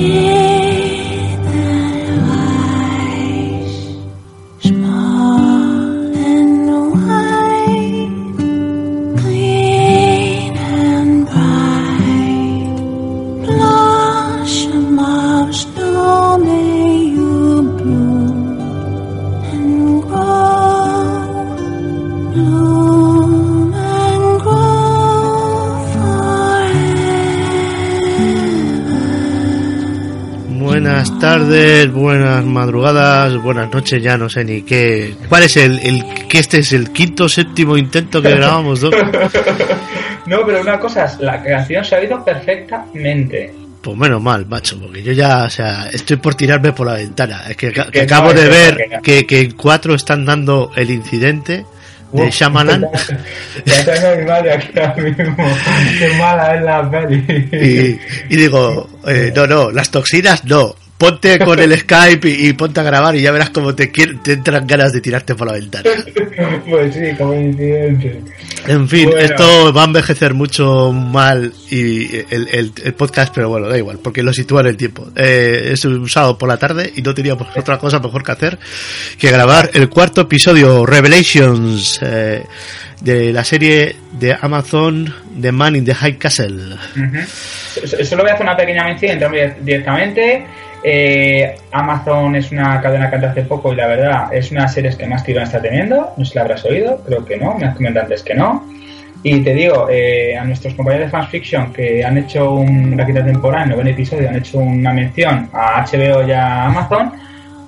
[0.00, 0.39] buenas
[33.40, 35.14] buenas noches, ya no sé ni qué.
[35.28, 38.94] ¿Cuál es el, el que este es el quinto séptimo intento que grabamos dos?
[40.26, 43.52] no, pero una cosa, la canción se ha oído perfectamente.
[43.82, 47.44] Pues menos mal, macho, porque yo ya, o sea, estoy por tirarme por la ventana.
[47.48, 51.64] Es que, acabo de ver que, que cuatro están dando el incidente
[52.12, 52.86] de Shyamalan.
[53.64, 55.46] Ya tengo mi madre aquí ahora mismo.
[55.98, 57.98] Qué mala es la peli.
[58.28, 62.82] Y, digo, eh, no, no, las toxinas no ponte con el Skype y, ponte a
[62.82, 65.88] grabar y ya verás cómo te, te entran ganas de tirarte por la ventana.
[66.68, 68.20] Pues sí, como incidente.
[68.66, 73.98] En fin, esto va a envejecer mucho mal y el, podcast, pero bueno, da igual,
[74.02, 75.08] porque lo sitúa en el tiempo.
[75.16, 78.58] Eh, es un sábado por la tarde y no teníamos otra cosa mejor que hacer
[79.18, 82.44] que grabar el cuarto episodio, Revelations, eh,
[83.00, 86.76] de la serie de Amazon The Man in the High Castle.
[87.84, 89.18] Solo voy a hacer una pequeña mención,
[89.62, 90.46] directamente.
[90.82, 95.06] Eh, Amazon es una cadena que hace poco y la verdad es una serie que
[95.06, 96.12] más tirón está teniendo.
[96.16, 98.64] No sé si la habrás oído, creo que no, me has comentado antes que no.
[99.22, 103.22] Y te digo, eh, a nuestros compañeros de Fans Fiction que han hecho una quinta
[103.22, 107.12] temporada, en noveno episodio, han hecho una mención a HBO y a Amazon,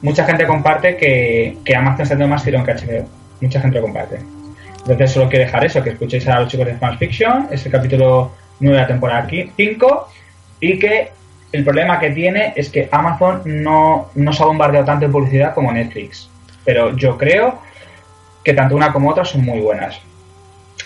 [0.00, 3.06] mucha gente comparte que, Amazon está teniendo más tirón que HBO.
[3.42, 4.18] Mucha gente lo comparte.
[4.78, 7.72] Entonces solo quiero dejar eso, que escuchéis a los chicos de Fans Fiction, es el
[7.72, 10.08] capítulo 9 de la temporada 5,
[10.60, 11.10] y que
[11.52, 15.54] el problema que tiene es que Amazon no, no se ha bombardeado tanto en publicidad
[15.54, 16.28] como Netflix.
[16.64, 17.60] Pero yo creo
[18.42, 20.00] que tanto una como otra son muy buenas.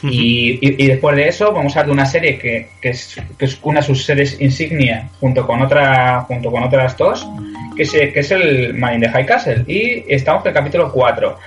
[0.03, 3.16] y, después de eso vamos a hablar de una serie que, es,
[3.62, 7.26] una de sus series insignia junto con otra junto con otras dos
[7.75, 10.93] que es, que es el Man in the High Castle y estamos en el capítulo
[10.93, 11.38] 4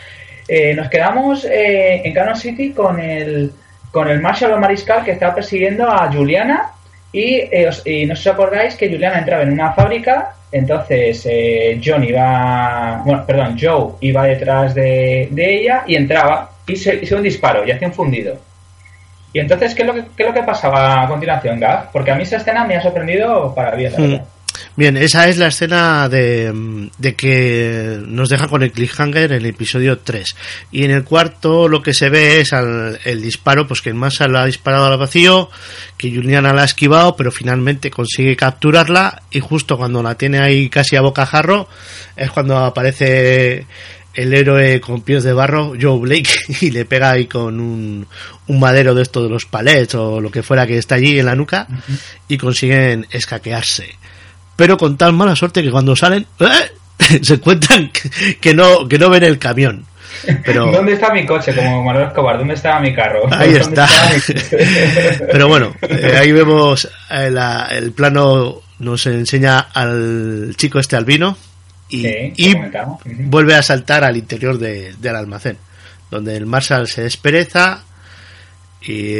[0.47, 3.52] eh, nos quedamos eh, en Canon City con el
[3.91, 6.72] con el Marshall o Mariscal que está persiguiendo a Juliana
[7.14, 13.02] eh, y, no os acordáis que Juliana entraba en una fábrica, entonces eh, John iba,
[13.06, 17.72] bueno, perdón, Joe iba detrás de, ella y entraba y se hizo un disparo y
[17.72, 18.38] hacía un fundido.
[19.31, 21.92] Y entonces, ¿qué es lo que, qué es lo que pasaba a continuación, Gav?
[21.92, 23.94] Porque a mí esa escena me ha sorprendido para bien.
[23.96, 24.22] Hmm.
[24.75, 29.46] Bien, esa es la escena de, de, que nos deja con el cliffhanger en el
[29.46, 30.36] episodio 3.
[30.72, 34.44] Y en el cuarto lo que se ve es el disparo, pues que Massa la
[34.44, 35.50] ha disparado al vacío,
[35.97, 40.70] que Juliana la ha esquivado, pero finalmente consigue capturarla y justo cuando la tiene ahí
[40.70, 41.68] casi a bocajarro
[42.16, 43.66] es cuando aparece
[44.14, 46.30] el héroe con pies de barro, Joe Blake,
[46.62, 48.08] y le pega ahí con un,
[48.47, 51.26] un madero de esto de los palets o lo que fuera que está allí en
[51.26, 51.68] la nuca
[52.28, 53.99] y consiguen escaquearse
[54.59, 57.20] pero con tan mala suerte que cuando salen ¡eh!
[57.24, 57.90] se encuentran
[58.42, 59.86] que, no que no ven el camión.
[60.44, 60.66] Pero...
[60.72, 61.56] ¿Dónde está mi coche?
[61.56, 63.22] Como Manuel Escobar, ¿dónde estaba mi carro?
[63.31, 63.88] Ahí está.
[65.31, 67.34] Pero bueno, eh, ahí vemos eh,
[67.72, 71.38] el plano, nos enseña al chico este albino
[71.88, 72.06] y,
[72.36, 72.53] y
[73.06, 75.58] vuelve a saltar al interior del almacén,
[76.12, 77.81] donde el Marshall se despereza
[78.81, 79.20] y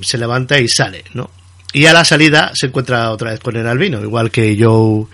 [0.00, 1.41] se levanta y sale, ¿no?
[1.72, 5.06] Y a la salida se encuentra otra vez con el albino, igual que Joe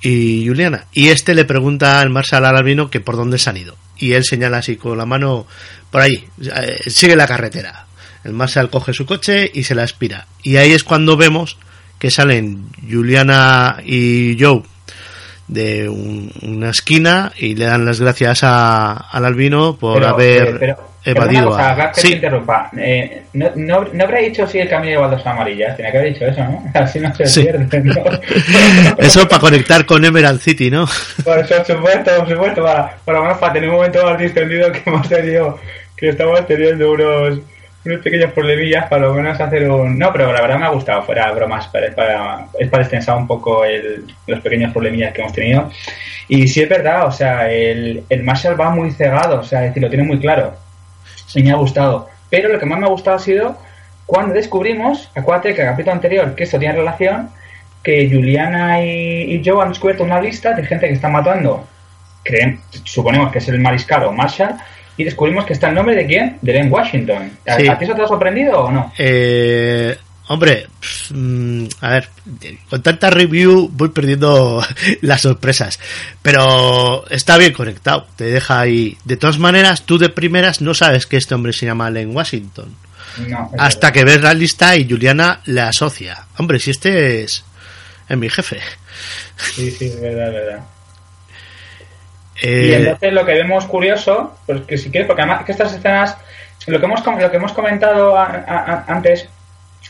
[0.00, 0.86] y Juliana.
[0.92, 3.76] Y este le pregunta al Marshall al albino que por dónde se han ido.
[3.98, 5.46] Y él señala así con la mano
[5.90, 7.86] por ahí, eh, sigue la carretera.
[8.24, 10.26] El Marshall coge su coche y se la aspira.
[10.42, 11.58] Y ahí es cuando vemos
[11.98, 14.62] que salen Juliana y Joe
[15.50, 21.56] de una esquina y le dan las gracias a, al albino por haber evadido.
[21.92, 22.14] sí.
[22.14, 22.70] interrumpa.
[22.76, 25.76] Eh, no, no, no, habrá dicho si el camino lleva dos amarillas.
[25.76, 26.64] Tenía que haber dicho eso, ¿no?
[26.74, 27.80] Así no se pierde.
[27.82, 28.04] ¿no?
[28.98, 30.86] eso para conectar con Emerald City, ¿no?
[31.24, 32.62] Por supuesto, por supuesto.
[32.62, 35.58] Para, por lo menos para tener un momento más distendido que hemos tenido,
[35.96, 37.40] que estamos teniendo unos
[37.84, 39.98] unos pequeños problemillas para lo menos hacer un...
[39.98, 43.64] No, pero la verdad me ha gustado, fuera bromas, para, es para extensar un poco
[43.64, 45.70] el, los pequeños problemillas que hemos tenido.
[46.28, 49.70] Y sí es verdad, o sea, el, el Marshall va muy cegado, o sea, es
[49.70, 50.54] decir, lo tiene muy claro.
[51.34, 52.08] Y me ha gustado.
[52.28, 53.56] Pero lo que más me ha gustado ha sido
[54.06, 57.30] cuando descubrimos, acuérdate que el capítulo anterior, que esto tiene relación,
[57.82, 61.64] que Juliana y, y Joe han descubierto una lista de gente que está matando,
[62.24, 64.56] creen, suponemos que es el mariscal o Marshall,
[65.00, 66.38] y descubrimos que está el nombre de quién?
[66.42, 67.30] De Len Washington.
[67.46, 68.92] ¿A, ti eso te ha sorprendido o no?
[68.98, 69.96] Eh,
[70.32, 70.68] Hombre,
[71.12, 72.08] mm, a ver,
[72.68, 74.64] con tanta review voy perdiendo
[75.00, 75.80] las sorpresas,
[76.22, 78.96] pero está bien conectado, te deja ahí.
[79.04, 82.76] De todas maneras, tú de primeras no sabes que este hombre se llama Len Washington.
[83.58, 86.26] hasta que ves la lista y Juliana le asocia.
[86.38, 87.44] Hombre, si este es,
[88.08, 88.60] es mi jefe.
[89.36, 90.64] Sí, sí, es verdad, es verdad.
[92.42, 95.74] Eh, y entonces lo que vemos curioso, pues que si quieres, porque además que estas
[95.74, 96.16] escenas,
[96.66, 99.28] lo que hemos, lo que hemos comentado antes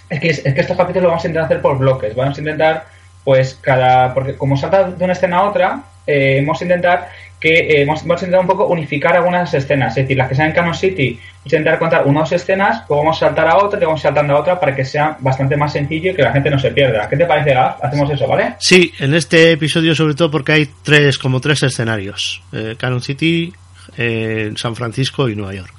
[0.09, 2.15] es que, es que estos capítulos lo vamos a intentar hacer por bloques.
[2.15, 2.87] Vamos a intentar,
[3.25, 4.13] pues, cada.
[4.13, 7.09] Porque como salta de una escena a otra, eh, vamos a intentar
[7.41, 9.97] que eh, vamos, a intentar un poco unificar algunas escenas.
[9.97, 13.27] Es decir, las que sean en Canon City, intentar contar unas escenas, luego vamos a
[13.27, 16.15] saltar a otra, y vamos saltando a otra para que sea bastante más sencillo y
[16.15, 17.09] que la gente no se pierda.
[17.09, 17.83] ¿Qué te parece, Gaf?
[17.83, 18.57] Hacemos eso, ¿vale?
[18.59, 23.53] Sí, en este episodio, sobre todo porque hay tres, como tres escenarios: eh, Canon City,
[23.97, 25.75] eh, San Francisco y Nueva York.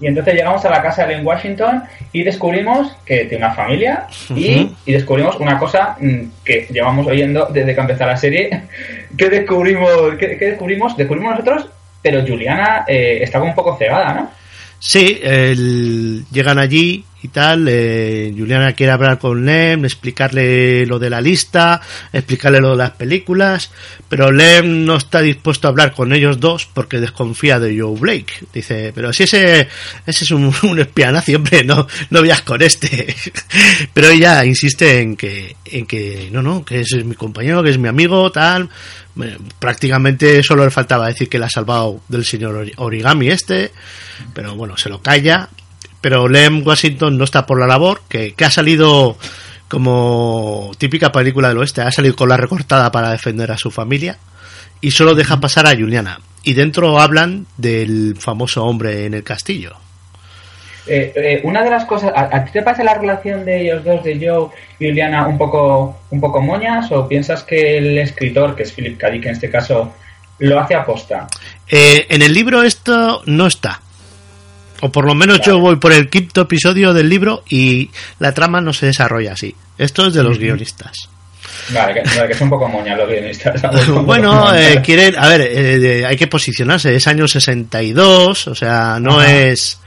[0.00, 4.06] Y entonces llegamos a la casa de en Washington y descubrimos que tiene una familia
[4.34, 8.62] y, descubrimos una cosa mm, que llevamos oyendo desde que empezó la serie.
[9.16, 10.16] ¿Qué descubrimos?
[10.18, 10.96] ¿Qué, descubrimos?
[10.96, 11.68] Descubrimos nosotros,
[12.02, 14.30] pero Juliana eh, estaba un poco cegada, ¿no?
[14.80, 15.20] Sí,
[16.30, 17.66] llegan allí y tal.
[17.68, 21.80] Eh, Juliana quiere hablar con Lem, explicarle lo de la lista,
[22.12, 23.70] explicarle lo de las películas,
[24.10, 28.34] pero Lem no está dispuesto a hablar con ellos dos porque desconfía de Joe Blake.
[28.52, 29.68] Dice, pero si ese,
[30.06, 30.86] ese es un, un
[31.34, 33.16] hombre, no, no veas con este.
[33.94, 37.70] pero ella insiste en que, en que, no, no, que ese es mi compañero, que
[37.70, 38.68] es mi amigo, tal.
[39.58, 43.72] prácticamente solo le faltaba decir que la ha salvado del señor origami este,
[44.34, 45.48] pero bueno, se lo calla
[46.04, 49.16] pero Lem Washington no está por la labor, que, ha salido
[49.68, 54.18] como típica película del oeste, ha salido con la recortada para defender a su familia
[54.82, 56.20] y solo deja pasar a Juliana.
[56.42, 59.76] Y dentro hablan del famoso hombre en el castillo.
[60.86, 64.04] Eh, eh, una de las cosas, ¿a, ti te parece la relación de ellos dos,
[64.04, 66.92] de Joe y Juliana, un poco, un poco moñas?
[66.92, 69.08] ¿O piensas que el escritor, que es Philip K.
[69.08, 69.94] Dick en este caso,
[70.40, 71.28] lo hace aposta?
[71.66, 73.80] Eh, en el libro esto no está.
[74.84, 77.88] O por lo menos yo voy por el quinto episodio del libro y
[78.18, 79.54] la trama no se desarrolla así.
[79.78, 81.08] Esto es de los guionistas.
[81.70, 83.62] Vale, que, que, son un poco moñas los guionistas.
[84.04, 89.22] bueno, eh, quieren, a ver, eh, hay que posicionarse, es año 62, o sea, no
[89.22, 89.80] es...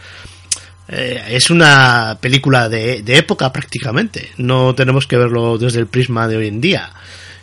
[0.88, 6.28] Eh, es una película de, de, época prácticamente, no tenemos que verlo desde el prisma
[6.28, 6.90] de hoy en día.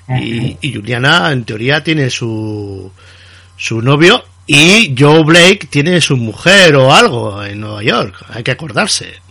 [0.09, 2.91] y, y Juliana, en teoría, tiene su,
[3.56, 8.50] su novio y Joe Blake tiene su mujer o algo en Nueva York, hay que
[8.50, 9.25] acordarse.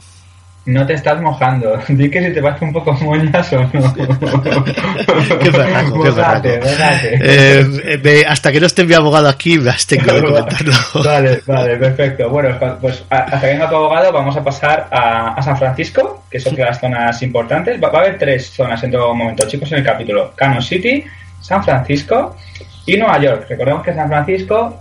[0.66, 1.78] No te estás mojando.
[1.90, 3.70] Di que si te parece un poco moñas o no.
[3.94, 6.48] qué berraco, qué berraco.
[6.48, 10.74] Eh, eh, hasta que no esté mi abogado aquí, me has tenido que comentarlo.
[11.04, 12.30] vale, vale, perfecto.
[12.30, 16.56] Bueno, pues hasta que venga tu abogado, vamos a pasar a, San Francisco, que son
[16.56, 17.82] las zonas importantes.
[17.84, 21.04] Va, a haber tres zonas en todo momento, chicos, en el capítulo: Canon City,
[21.42, 22.38] San Francisco
[22.86, 23.48] y Nueva York.
[23.50, 24.80] Recordemos que San Francisco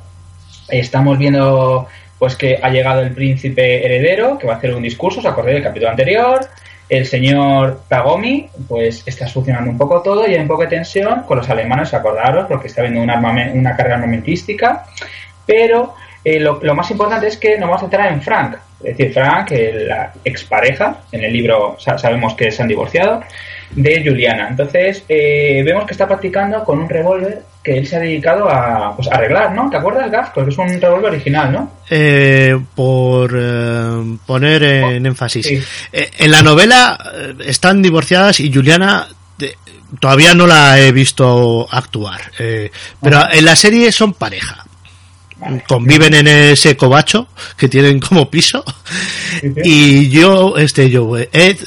[0.72, 1.86] Estamos viendo
[2.19, 5.56] pues que ha llegado el príncipe heredero, que va a hacer un discurso, os acordáis
[5.56, 6.40] del capítulo anterior.
[6.88, 11.24] El señor Tagomi, pues está solucionando un poco todo y hay un poco de tensión
[11.24, 14.84] con los alemanes, acordaros, porque está habiendo una, una carga armamentística.
[15.44, 18.56] Pero eh, lo, más importante es que nos vamos a centrar en Frank.
[18.82, 23.22] Es decir, Frank, la expareja, en el libro sabemos que se han divorciado,
[23.74, 24.48] de Juliana.
[24.50, 28.94] Entonces, eh, vemos que está practicando con un revólver que él se ha dedicado a
[28.96, 29.70] pues, arreglar, ¿no?
[29.70, 30.31] ¿Te acuerdas, Gaf?
[30.34, 31.72] Porque es un revólver original, ¿no?
[31.88, 35.46] Eh, por eh, poner en énfasis.
[35.93, 36.98] en la novela
[37.44, 39.06] están divorciadas y Juliana
[40.00, 42.20] todavía no la he visto actuar.
[43.00, 44.64] pero en la serie son pareja.
[45.67, 48.64] Conviven en ese cobacho que tienen como piso.
[49.64, 51.58] y yo, este, yo, Ed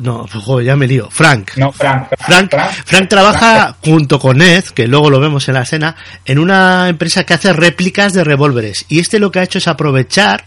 [0.00, 0.26] no,
[0.60, 1.08] ya me lío.
[1.10, 1.56] Frank.
[1.56, 2.08] No, Frank.
[2.18, 6.88] Frank, Frank, trabaja junto con Ed, que luego lo vemos en la escena, en una
[6.88, 8.86] empresa que hace réplicas de revólveres.
[8.88, 10.44] Y este lo que ha hecho es aprovechar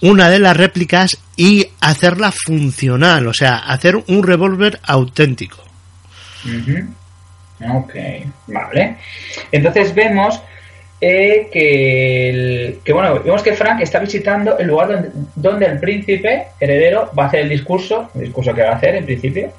[0.00, 5.64] una de las réplicas y hacerla funcional, o sea, hacer un revólver auténtico.
[7.60, 7.94] Ok,
[8.48, 8.98] vale.
[9.50, 10.40] Entonces vemos
[11.06, 17.24] eh, que, bueno, vemos que Frank está visitando el lugar donde, el príncipe heredero va
[17.24, 19.50] a hacer el discurso, el discurso que va a hacer en principio.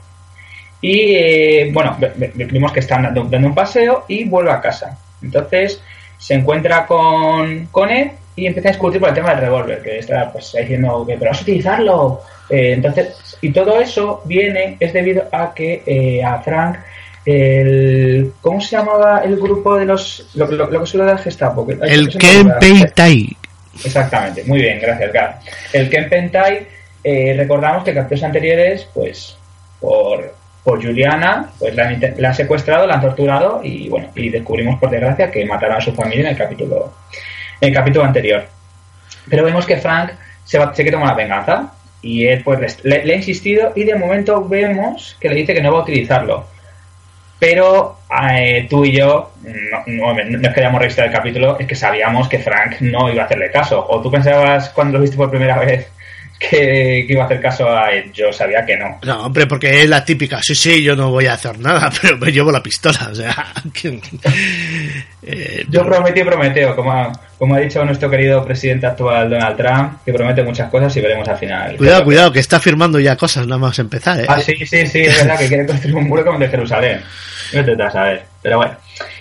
[0.82, 1.98] Y eh, bueno,
[2.34, 4.98] vemos que está dando, un paseo y vuelve a casa.
[5.22, 5.80] Entonces
[6.18, 10.00] se encuentra con, con él y empieza a discutir por el tema del revólver, que
[10.00, 12.22] está pues diciendo que pero vas a utilizarlo.
[12.50, 16.78] Eh, entonces, y todo eso viene, es debido a que a Frank
[17.26, 21.68] el ¿cómo se llamaba el grupo de los lo, que suele dar Gestapo?
[21.82, 23.36] El Kempentai.
[23.84, 25.40] Exactamente, muy bien, gracias, Gar.
[25.74, 26.68] El Kempentai
[27.04, 29.38] eh, recordamos que capítulos anteriores, pues,
[29.80, 34.80] por, por Juliana, pues la han, la secuestrado, la han torturado y bueno, y descubrimos
[34.80, 36.94] por desgracia que mataron a su familia en el capítulo,
[37.62, 38.46] en el capítulo anterior.
[39.30, 40.12] Pero vemos que Frank
[40.44, 43.96] se, va, se quiere tomar la venganza y él pues le, ha insistido y de
[43.96, 46.46] momento vemos que le dice que no va a utilizarlo.
[47.40, 47.98] Pero
[48.32, 49.32] eh, tú y yo,
[49.88, 53.26] no, no, es que hayamos el capítulo, es que sabíamos que Frank no iba a
[53.26, 53.86] hacerle caso.
[53.90, 55.92] ¿O tú pensabas cuando lo viste por primera vez
[56.40, 58.12] que, iba a hacer caso a él.
[58.14, 59.00] Yo sabía que no.
[59.04, 62.18] No, hombre, porque es la típica, sí, sí, yo no voy a hacer nada, pero
[62.18, 63.54] me llevo la pistola, o sea...
[65.28, 69.94] Eh, yo prometí prometeo, como ha, como ha dicho nuestro querido presidente actual Donald Trump,
[70.06, 71.78] que promete muchas cosas y veremos al final.
[71.78, 74.26] Cuidado, cuidado, que está firmando ya cosas nada más empezar, ¿eh?
[74.28, 77.02] Ah, sí, sí, sí, es verdad que quiere construir un muro como de Jerusalén.
[77.54, 78.76] No te a saber, pero bueno.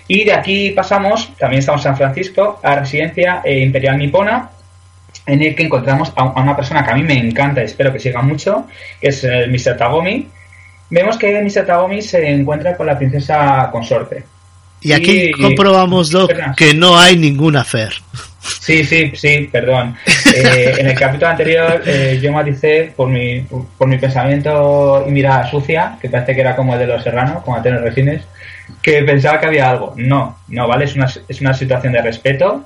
[0.07, 4.51] Y de aquí pasamos, también estamos en San Francisco, a residencia eh, imperial nipona,
[5.27, 7.99] en el que encontramos a, una persona que a mí me encanta y espero que
[7.99, 8.67] siga mucho,
[9.01, 9.77] que es el Mr.
[9.77, 10.29] Tagomi.
[10.91, 11.67] Vemos que Mr.
[11.67, 14.25] Tagomi se encuentra con la princesa consorte.
[14.81, 17.95] Y aquí comprobamos, Doc, que no hay ninguna fer.
[18.61, 19.97] Sí, sí, sí, perdón.
[20.37, 23.43] Eh, en el capítulo anterior eh, yo maticé por mi,
[23.79, 27.45] por mi pensamiento y mirada sucia, que parece que era como el de los serranos,
[27.45, 28.23] como Antonio Resines,
[28.83, 29.95] que pensaba que había algo.
[29.97, 30.87] No, no, ¿vale?
[30.87, 32.65] Es una, es una situación de respeto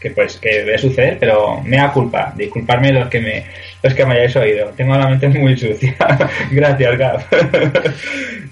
[0.00, 3.44] que pues que debe suceder, pero me da culpa, disculparme los que me
[3.82, 4.68] los que me hayáis oído.
[4.76, 5.94] Tengo la mente muy sucia.
[6.50, 7.24] Gracias, Gab.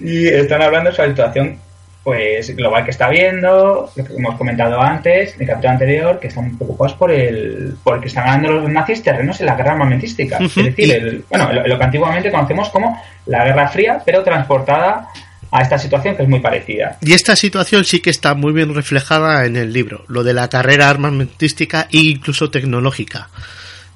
[0.01, 1.59] y están hablando sobre la situación
[2.05, 6.29] pues global que está viendo, lo que hemos comentado antes, en el capítulo anterior, que
[6.29, 10.37] están preocupados por el por que están ganando los nazis terrenos en la guerra armamentística.
[10.37, 15.09] Es decir, bueno, lo, que antiguamente conocemos como la Guerra Fría, pero transportada
[15.55, 16.99] a esta situación que es muy parecida.
[17.01, 20.49] Y esta situación sí que está muy bien reflejada en el libro, lo de la
[20.49, 23.29] carrera armamentística e incluso tecnológica.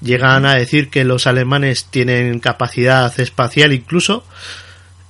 [0.01, 4.23] Llegan a decir que los alemanes tienen capacidad espacial incluso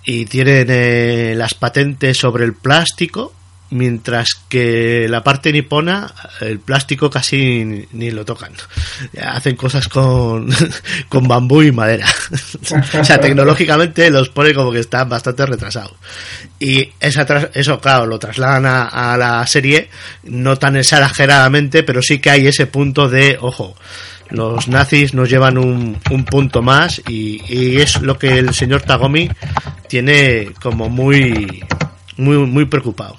[0.07, 3.35] y tienen eh, las patentes sobre el plástico
[3.70, 8.52] mientras que la parte nipona el plástico casi ni, lo tocan.
[9.22, 10.48] Hacen cosas con,
[11.08, 12.06] con bambú y madera.
[12.98, 15.94] O sea tecnológicamente los pone como que están bastante retrasados.
[16.58, 19.88] Y esa eso claro lo trasladan a, la serie
[20.25, 23.76] no tan exageradamente pero sí que hay ese punto de ojo
[24.30, 28.82] los nazis nos llevan un, un punto más y, y es lo que el señor
[28.82, 29.30] Tagomi
[29.88, 31.64] tiene como muy
[32.16, 33.16] muy muy preocupado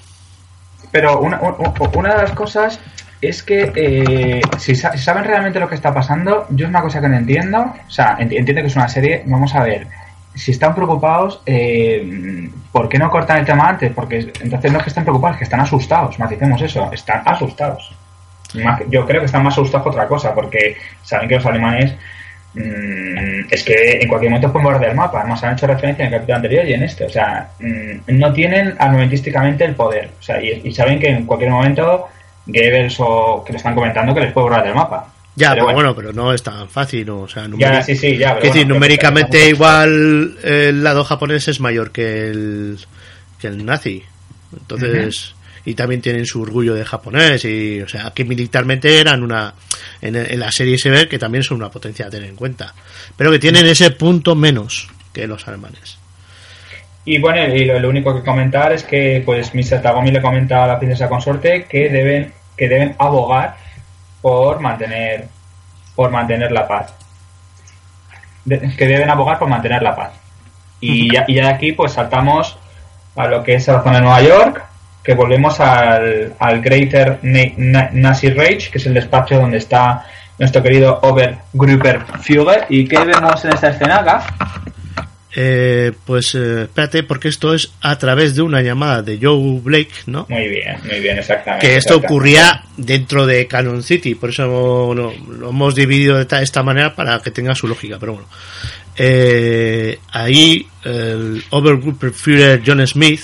[0.90, 2.80] pero una, una de las cosas
[3.20, 7.08] es que eh, si, saben realmente lo que está pasando, yo es una cosa que
[7.08, 7.74] no entiendo.
[7.86, 9.22] O sea, entiendo que es una serie.
[9.26, 9.86] Vamos a ver.
[10.34, 13.92] Si están preocupados, eh, ¿por qué no cortan el tema antes?
[13.92, 16.18] Porque entonces no es que estén preocupados, es que están asustados.
[16.18, 16.90] Maticemos eso.
[16.92, 17.92] Están asustados.
[18.88, 21.94] Yo creo que están más asustados que otra cosa, porque saben que los alemanes
[22.54, 25.20] es que en cualquier momento pueden borrar el mapa.
[25.20, 27.04] Además, han hecho referencia en el capítulo anterior y en este.
[27.04, 30.10] O sea, mm, no tienen armamentísticamente el poder.
[30.18, 32.08] O sea, y, saben que en cualquier momento
[32.46, 35.12] Goebbels o que le están comentando que les puede borrar del mapa.
[35.36, 35.94] Ya, pero, bueno.
[35.94, 37.20] pero no es tan fácil, ¿no?
[37.20, 42.30] O sea, ya, sí, sí, ya, decir, numéricamente igual el lado japonés es mayor que
[42.30, 42.78] el,
[43.38, 44.02] que el nazi.
[44.52, 49.54] Entonces, y también tienen su orgullo de japonés y o sea que militarmente eran una
[50.00, 52.74] en, la serie se ve que también son una potencia a tener en cuenta
[53.16, 55.98] pero que tienen ese punto menos que los alemanes.
[57.04, 59.82] Y bueno y lo, único que comentar es que pues Mr.
[59.82, 63.56] Tagomi le comenta a la princesa consorte que deben que deben abogar
[64.20, 65.26] por mantener
[65.94, 66.94] por mantener la paz.
[68.46, 70.12] Que deben abogar por mantener la paz.
[70.80, 72.58] Y ya, y ya de aquí pues saltamos
[73.16, 74.69] a lo que es la zona de Nueva York
[75.02, 80.04] que volvemos al, al Greater Nazi Rage, que es el despacho donde está
[80.38, 82.66] nuestro querido Obergrupper Führer.
[82.68, 84.24] ¿Y qué vemos en esta escena acá?
[85.36, 89.92] Eh, pues eh, espérate, porque esto es a través de una llamada de Joe Blake,
[90.06, 90.26] ¿no?
[90.28, 91.66] Muy bien, muy bien, exactamente.
[91.66, 96.96] Que esto ocurría dentro de Canon City, por eso lo hemos dividido de esta manera
[96.96, 98.28] para que tenga su lógica, pero bueno.
[98.96, 103.20] Eh, ahí el Obergrupper Führer John Smith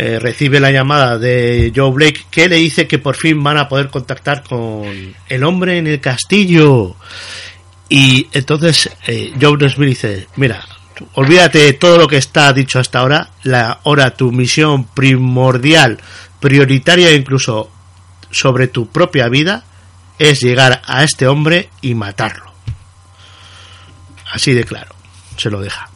[0.00, 3.68] eh, recibe la llamada de Joe Blake que le dice que por fin van a
[3.68, 4.84] poder contactar con
[5.28, 6.94] el hombre en el castillo.
[7.88, 10.64] Y entonces eh, Joe Smith dice, mira,
[11.14, 15.98] olvídate de todo lo que está dicho hasta ahora, la, ahora tu misión primordial,
[16.38, 17.68] prioritaria incluso
[18.30, 19.64] sobre tu propia vida,
[20.16, 22.52] es llegar a este hombre y matarlo.
[24.32, 24.94] Así de claro,
[25.36, 25.90] se lo deja.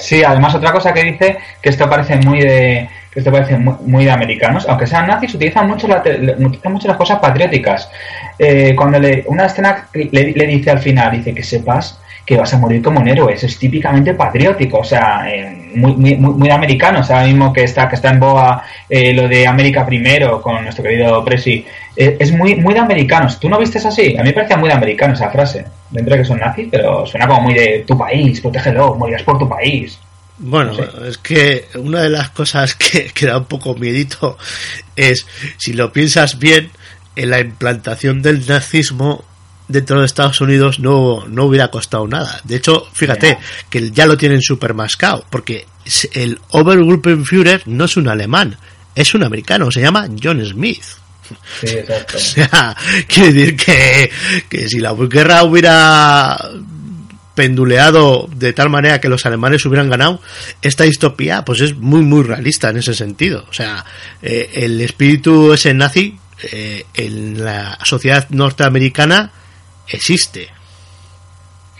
[0.00, 4.04] Sí, además otra cosa que dice, que esto parece muy de, que esto parece muy,
[4.04, 5.88] de americanos, aunque sean nazis, utilizan mucho,
[6.70, 7.90] mucho las cosas patrióticas.
[8.38, 12.58] Eh, cuando le, una escena le, dice al final, dice que sepas que vas a
[12.58, 13.32] morir como un héroe.
[13.32, 17.00] Eso es típicamente patriótico, o sea, eh, muy, muy, muy americano.
[17.00, 20.40] O sea, ahora mismo que está, que está en boa eh, lo de América primero
[20.40, 23.40] con nuestro querido Presi, eh, es muy, muy de americanos.
[23.40, 24.16] ¿Tú no vistes así?
[24.16, 25.64] A mí me parece muy de americano esa frase.
[25.90, 29.38] Dentro de que son nazis, pero suena como muy de tu país, protégelo, morirás por
[29.38, 29.98] tu país.
[30.40, 30.72] Bueno,
[31.04, 34.38] es que una de las cosas que, que, da un poco miedito
[34.94, 35.26] es,
[35.56, 36.70] si lo piensas bien,
[37.16, 39.24] en la implantación del nazismo
[39.66, 42.40] dentro de Estados Unidos no, no hubiera costado nada.
[42.44, 45.66] De hecho, fíjate que ya lo tienen super mascado, porque
[46.12, 48.56] el Obergruppenführer no es un alemán,
[48.94, 50.84] es un americano, se llama John Smith.
[51.60, 52.16] Sí, exacto.
[52.16, 52.76] O sea,
[53.06, 54.10] quiere decir que,
[54.48, 56.38] que si la guerra hubiera
[57.38, 60.20] penduleado de tal manera que los alemanes hubieran ganado,
[60.60, 63.44] esta distopía pues es muy muy realista en ese sentido.
[63.48, 63.84] O sea,
[64.20, 66.18] eh, el espíritu ese nazi
[66.52, 69.30] eh, en la sociedad norteamericana
[69.86, 70.48] existe.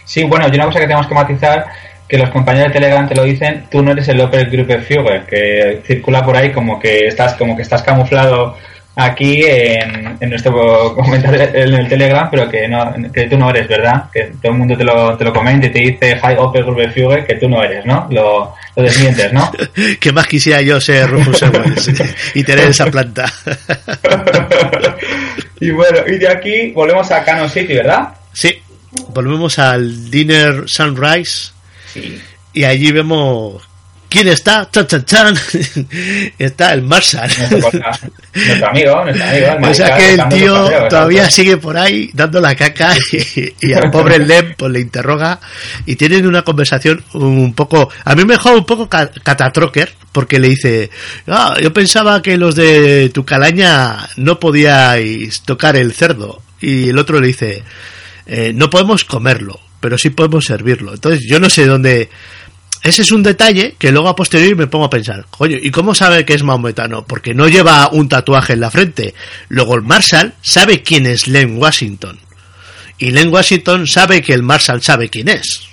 [0.04, 1.66] Sí, bueno, y una cosa que tenemos que matizar
[2.08, 5.82] que los compañeros de Telegram te lo dicen, tú no eres el Opel Führer, que
[5.84, 8.56] circula por ahí como que estás como que estás camuflado
[8.98, 14.10] aquí en, nuestro comentario en el Telegram, pero que, no, que tú no eres, ¿verdad?
[14.12, 17.24] Que todo el mundo te lo, te lo comenta y te dice Hi Opel Gruppe
[17.24, 18.08] que tú no eres, ¿no?
[18.10, 19.52] Lo, lo desmientes, ¿no?
[20.00, 21.44] que más quisiera yo ser Rufus
[22.34, 23.32] y tener esa planta.
[25.60, 28.08] y bueno, y de aquí volvemos a Canon City, ¿verdad?
[28.32, 28.60] Sí,
[29.10, 31.52] volvemos al Dinner Sunrise.
[31.92, 32.20] Sí.
[32.52, 33.62] Y allí vemos
[34.08, 34.68] ¿Quién está?
[34.70, 35.34] Chan, chan, chan.
[36.38, 37.28] está el Marshall.
[37.50, 39.58] Nuestro, amigo, nuestro amigo.
[39.70, 42.94] o sea que el tío todavía sigue por ahí dando la caca
[43.60, 45.40] y, al pobre Lem pues le interroga
[45.84, 47.90] y tienen una conversación un poco...
[48.04, 50.90] A mí me dejó un poco catatroker porque le dice,
[51.26, 56.42] ah, yo pensaba que los de tu calaña no podíais tocar el cerdo.
[56.60, 57.62] Y el otro le dice,
[58.26, 60.94] eh, no podemos comerlo, pero sí podemos servirlo.
[60.94, 62.08] Entonces yo no sé dónde
[62.82, 65.94] ese es un detalle que luego a posteriori me pongo a pensar, coño, ¿y cómo
[65.94, 67.04] sabe que es maometano?
[67.04, 69.14] Porque no lleva un tatuaje en la frente.
[69.48, 72.18] Luego el Marshall sabe quién es Len Washington.
[72.98, 75.68] Y Len Washington sabe que el Marshall sabe quién es.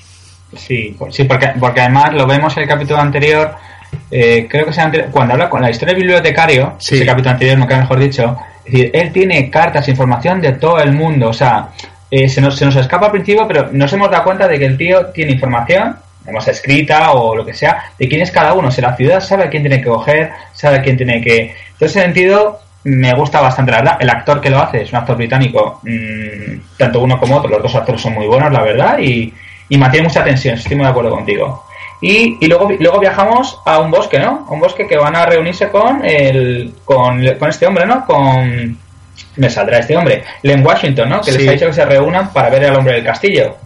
[0.57, 3.55] Sí, sí porque, porque además lo vemos en el capítulo anterior,
[4.09, 7.99] eh, creo que sea cuando habla con la historia del bibliotecario, ese capítulo anterior, mejor
[7.99, 11.69] dicho, es decir, él tiene cartas, información de todo el mundo, o sea,
[12.09, 14.65] eh, se, nos, se nos escapa al principio, pero nos hemos dado cuenta de que
[14.65, 18.71] el tío tiene información hemos escrita o lo que sea, de quién es cada uno.
[18.71, 21.41] Si la ciudad sabe a quién tiene que coger, sabe a quién tiene que...
[21.41, 23.97] En ese sentido, me gusta bastante, la verdad.
[23.99, 27.61] El actor que lo hace es un actor británico, mm, tanto uno como otro, los
[27.61, 29.33] dos actores son muy buenos, la verdad, y,
[29.69, 31.63] y mantiene mucha tensión, estoy muy de acuerdo contigo.
[32.01, 34.45] Y, y, luego, luego viajamos a un bosque, ¿no?
[34.49, 38.05] Un bosque que van a reunirse con, el, con, con este hombre, ¿no?
[38.05, 38.77] Con,
[39.37, 41.21] me saldrá este hombre, Len Washington, ¿no?
[41.21, 43.57] Que les ha dicho que se reúnan para ver al hombre del castillo.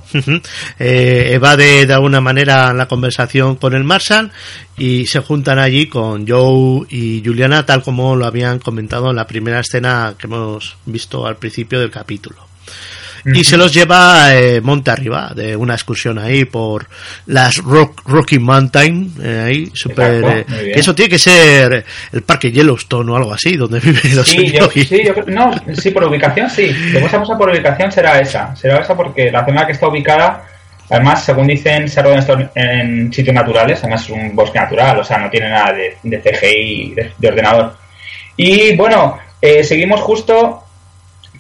[0.80, 4.32] eh, evade de alguna manera la conversación con el Marshall
[4.78, 9.28] y se juntan allí con Joe y Juliana, tal como lo habían comentado en la
[9.28, 12.49] primera escena que hemos visto al principio del capítulo
[13.26, 16.88] y se los lleva eh, monte arriba de una excursión ahí por
[17.28, 23.16] las Rocky Mountain eh, ahí super eh, eso tiene que ser el parque Yellowstone o
[23.16, 24.54] algo así donde viven los sí,
[24.86, 26.68] sí, no, sí por ubicación sí.
[26.92, 30.46] Después vamos a por ubicación será esa será esa porque la zona que está ubicada
[30.92, 35.20] Además, según dicen, se rodean en sitios naturales, además es un bosque natural, o sea,
[35.20, 37.76] no tiene nada de, de CGI, de, ordenador.
[38.36, 39.20] Y bueno,
[39.62, 40.64] seguimos justo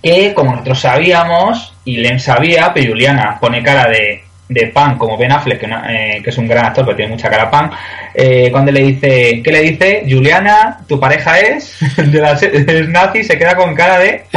[0.01, 5.17] que como nosotros sabíamos, y Len sabía, pero Juliana pone cara de, de pan como
[5.17, 7.71] Ben Affleck, que, eh, que, es un gran actor, pero tiene mucha cara pan,
[8.13, 10.03] eh, cuando le dice, ¿qué le dice?
[10.09, 14.23] Juliana, tu pareja es, de la, es nazi, se queda con cara de...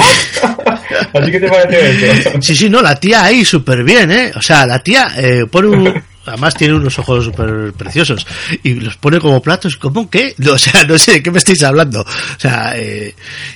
[1.14, 2.30] Así que te parece eso.
[2.42, 4.32] Sí, sí, no, la tía ahí súper bien, ¿eh?
[4.34, 8.26] O sea, la tía eh, pone un, además tiene unos ojos súper preciosos
[8.62, 10.34] y los pone como platos, ¿cómo qué?
[10.52, 12.02] O sea, no sé de qué me estáis hablando.
[12.02, 13.14] O sea, eh,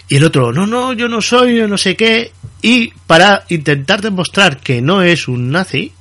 [0.09, 2.33] y el otro, no, no, yo no soy, yo no sé qué.
[2.63, 5.93] Y para intentar demostrar que no es un nazi,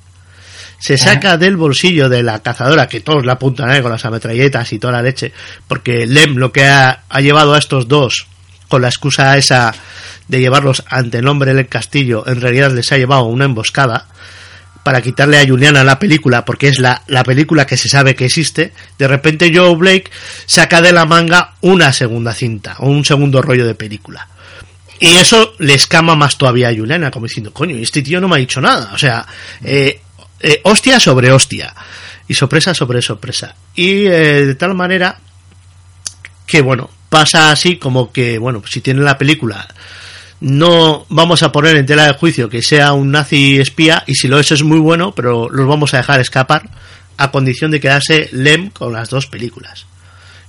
[0.80, 4.72] se saca del bolsillo de la cazadora, que todos la apuntan ahí con las ametralletas
[4.74, 5.32] y toda la leche,
[5.68, 8.28] porque Lem lo que ha, ha llevado a estos dos
[8.68, 9.74] con la excusa esa
[10.28, 14.08] de llevarlos ante el hombre del castillo, en realidad les ha llevado una emboscada
[14.86, 18.26] para quitarle a Juliana la película, porque es la, la película que se sabe que
[18.26, 20.12] existe, de repente Joe Blake
[20.46, 24.28] saca de la manga una segunda cinta, o un segundo rollo de película.
[25.00, 28.36] Y eso le escama más todavía a Juliana, como diciendo, coño, este tío no me
[28.36, 28.92] ha dicho nada.
[28.94, 29.26] O sea,
[29.64, 30.02] eh,
[30.40, 31.74] eh, hostia sobre hostia.
[32.28, 33.56] Y sorpresa sobre sorpresa.
[33.74, 35.18] Y eh, de tal manera
[36.46, 39.68] que, bueno, pasa así como que, bueno, si tiene la película
[40.40, 44.28] no vamos a poner en tela de juicio que sea un nazi espía y si
[44.28, 46.70] lo es es muy bueno, pero los vamos a dejar escapar
[47.18, 49.86] a condición de quedarse Lem con las dos películas.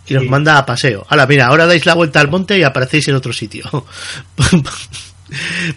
[0.08, 1.04] Y los manda a paseo.
[1.08, 3.64] Ahora, mira, ahora dais la vuelta al monte y aparecéis en otro sitio.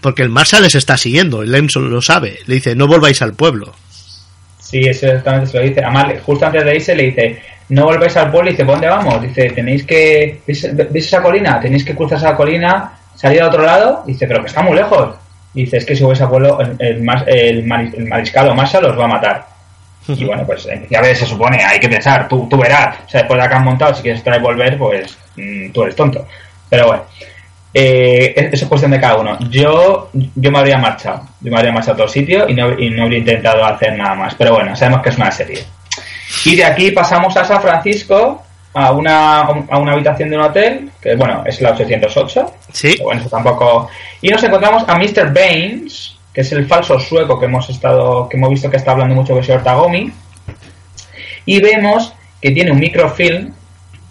[0.02, 2.40] Porque el Marshall les está siguiendo, el Lem lo sabe.
[2.46, 3.74] Le dice, no volváis al pueblo.
[4.60, 5.84] Sí, eso exactamente se lo dice.
[5.84, 8.50] Además, justo antes de irse le dice, no volváis al pueblo.
[8.50, 9.22] Y dice, ¿dónde vamos?
[9.24, 10.42] Dice, tenéis que...
[10.46, 11.60] ¿Veis, esa colina?
[11.60, 14.04] Tenéis que cruzar esa colina, salir al otro lado.
[14.06, 15.16] Dice, pero que está muy lejos.
[15.54, 19.08] Dice, es que si vais al pueblo, el, el, mariscal o Marshall os va a
[19.08, 19.46] matar.
[20.08, 22.98] Y bueno, pues ya ves, se supone, hay que pensar, tú, tú verás.
[23.06, 25.96] O sea, después de que han montado, si quieres traer volver, pues mm, tú eres
[25.96, 26.26] tonto.
[26.70, 27.04] Pero bueno,
[27.74, 29.38] eh, eso es cuestión de cada uno.
[29.50, 31.28] Yo, yo me habría marchado.
[31.42, 34.16] Yo me habría marchado a otro sitio y no, y no habría intentado hacer nada
[34.16, 34.36] más.
[34.36, 35.64] Pero bueno, sabemos que es una serie.
[36.46, 40.92] Y de aquí pasamos a San Francisco, a una, a una habitación de un hotel,
[41.02, 42.54] que bueno, es la 808.
[42.72, 42.98] Sí.
[43.02, 43.90] Bueno, eso tampoco.
[44.22, 45.34] Y nos encontramos a Mr.
[45.34, 49.16] Baines, que es el falso sueco que hemos estado, que hemos visto que está hablando
[49.16, 50.12] mucho con el señor Tagomi.
[51.46, 53.54] Y vemos que tiene un microfilm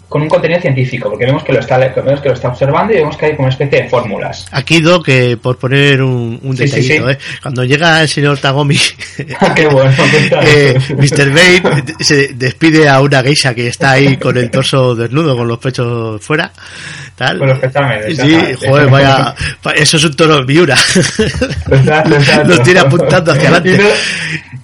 [0.09, 2.97] con un contenido científico, porque vemos que lo está, vemos que lo está observando y
[2.97, 4.47] vemos que hay como una especie de fórmulas.
[4.51, 7.17] Aquí, Doc, que por poner un, un detallito, ¿eh?
[7.41, 8.75] cuando llega el señor Tagomi,
[9.55, 9.91] Qué bueno,
[10.41, 11.29] eh, Mr.
[11.29, 15.59] Bane se despide a una geisha que está ahí con el torso desnudo, con los
[15.59, 16.51] pechos fuera.
[17.19, 17.37] Tal.
[17.37, 19.35] Pechos Sí, joder, vaya,
[19.75, 20.77] eso es un toro Miura.
[22.45, 23.93] Los tiene apuntando hacia adelante.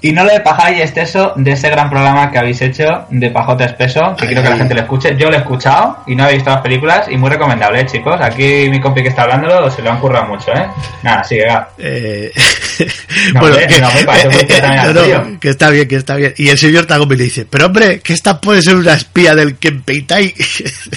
[0.01, 4.15] Y no, le pajáis exceso de ese gran programa que habéis hecho de Pajote Espeso,
[4.17, 5.17] que quiero que la gente lo escuche.
[5.17, 8.15] Yo lo he escuchado y no he visto las películas y muy recomendable, ¿eh, chicos.
[8.21, 10.65] Aquí mi compi que está hablándolo se lo han currado mucho, ¿eh?
[11.03, 11.67] Nada, sigue, va.
[11.77, 12.31] Eh...
[13.39, 16.33] bueno, que, que, está bien, que está bien.
[16.37, 19.57] Y el señor Tagomi le dice, pero hombre, que esta puede ser una espía del
[19.57, 20.33] Kempeitai.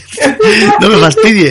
[0.81, 1.48] no me fastidies.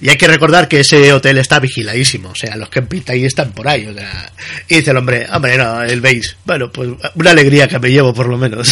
[0.00, 2.30] Y hay que recordar que ese hotel está vigiladísimo.
[2.30, 3.86] O sea, los Kempeitai están por ahí.
[3.86, 4.32] O sea,
[4.68, 6.36] y dice el hombre, hombre, no, el veis.
[6.44, 8.68] Bueno, pues una alegría que me llevo por lo menos.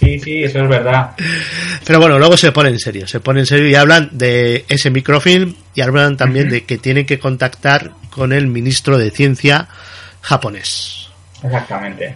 [0.00, 1.10] sí, sí, eso es verdad.
[1.84, 4.90] Pero bueno, luego se pone en serio, se pone en serio y hablan de ese
[4.90, 9.68] microfilm y hablan también de que tienen que contactar con el ministro de Ciencia
[10.20, 11.08] japonés.
[11.42, 12.14] Exactamente.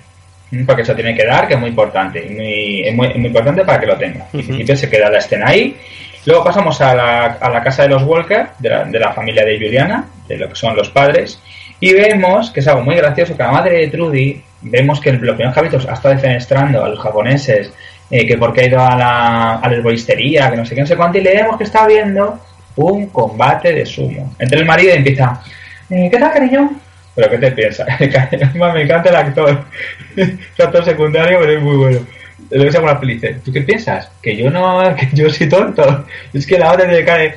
[0.67, 2.21] Porque eso tiene que dar, que es muy importante.
[2.21, 4.27] Y es, muy, importante para que lo tenga.
[4.33, 5.77] En principio se queda la escena ahí.
[6.25, 9.45] Luego pasamos a la, a la casa de los Walker, de la, de la familia
[9.45, 11.41] de Juliana, de lo que son los padres.
[11.81, 15.35] Y vemos que es algo muy gracioso que la madre de Trudy, vemos que los
[15.35, 17.73] primeros capítulos ha estado defenestrando a los japoneses,
[18.09, 20.87] eh, que porque ha ido a la, a la herboristería, que no sé qué, no
[20.87, 22.39] sé cuánto, y leemos que está viendo
[22.77, 24.35] un combate de sumo.
[24.39, 25.43] Entre el marido y empieza,
[25.91, 26.71] eh, ¿qué tal, cariño?
[27.15, 27.89] ¿Pero qué te piensas?
[28.55, 29.65] me encanta el actor.
[30.17, 32.01] el actor secundario, pero es muy bueno.
[32.51, 33.23] Luego se llama feliz.
[33.45, 34.11] ¿Tú qué piensas?
[34.21, 36.05] Que yo no, que yo soy tonto.
[36.33, 37.37] Es que la hora de caer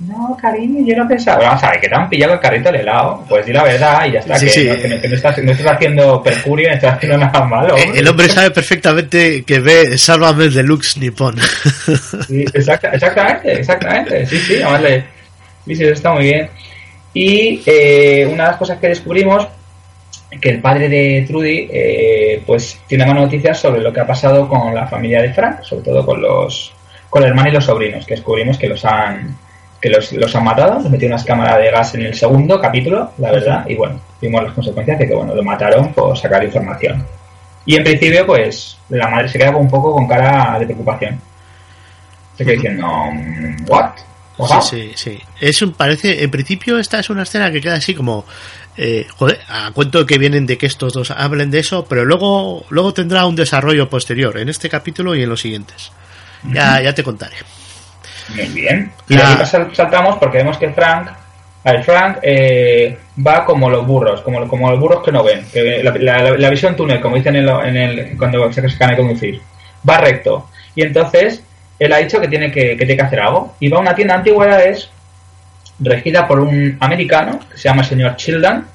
[0.00, 1.44] no, cariño, yo no pensaba.
[1.44, 3.24] Vamos a ver, que te han pillado el carrito del helado.
[3.28, 4.38] Pues di la verdad y ya está.
[4.38, 7.76] que, No, estás, no, estás, haciendo perjurio, no estás haciendo nada malo.
[7.76, 11.36] Eh, el hombre sabe perfectamente que ve Sálvame Deluxe Nippon.
[12.28, 14.26] Sí, exactamente, exactamente.
[14.26, 15.04] Sí, sí, además le,
[15.66, 16.48] sí, sí, está muy bien.
[17.14, 19.48] Y eh, una de las cosas que descubrimos
[20.40, 24.48] que el padre de Trudy eh, pues tiene más noticias sobre lo que ha pasado
[24.48, 26.72] con la familia de Frank, sobre todo con los
[27.08, 29.36] con el hermano y los sobrinos, que descubrimos que los han
[29.80, 33.12] que los, los han matado, les metió unas cámaras de gas en el segundo capítulo,
[33.18, 37.06] la verdad, y bueno, vimos las consecuencias de que bueno, lo mataron por sacar información.
[37.64, 41.20] Y en principio, pues, la madre se queda un poco con cara de preocupación.
[42.36, 42.88] Se queda diciendo,
[43.68, 43.90] ¿what?
[44.62, 45.18] Sí, sí, sí.
[45.40, 48.24] Es un, parece, en principio esta es una escena que queda así como,
[48.80, 52.64] eh, joder, a cuento que vienen de que estos dos hablen de eso, pero luego,
[52.70, 55.90] luego tendrá un desarrollo posterior en este capítulo y en los siguientes.
[56.52, 57.34] Ya, ya te contaré.
[58.36, 58.92] Muy bien.
[59.08, 59.36] Y ahí
[59.72, 61.08] saltamos porque vemos que Frank,
[61.64, 65.44] el Frank eh, va como los burros, como, como los burros que no ven.
[65.52, 69.40] Que la, visión túnel, como dicen en, el, cuando se a conducir,
[69.88, 70.48] va recto.
[70.76, 71.42] Y entonces
[71.80, 73.56] él ha dicho que tiene que, que tiene que hacer algo.
[73.58, 74.88] Y va a una tienda de antigüedades
[75.80, 78.66] regida por un americano que se llama el señor Childan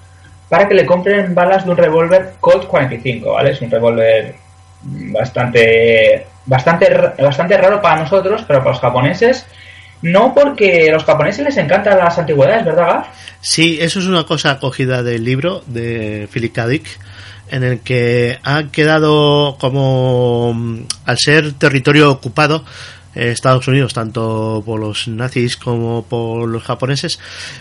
[0.50, 3.52] para que le compren balas de un revólver Colt 45, ¿vale?
[3.52, 4.36] Es un revólver
[4.84, 9.46] bastante bastante, bastante raro para nosotros, pero para los japoneses
[10.04, 13.08] no, porque a los japoneses les encantan las antigüedades, ¿verdad, Gaf?
[13.40, 16.68] Sí, eso es una cosa acogida del libro de Philip K.
[16.68, 16.86] Dick,
[17.50, 22.66] en el que ha quedado como, mm, al ser territorio ocupado,
[23.16, 27.20] Estados Unidos, tanto por los nazis como por los japoneses,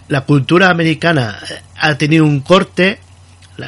[0.08, 1.38] la cultura americana
[1.78, 2.98] ha tenido un corte,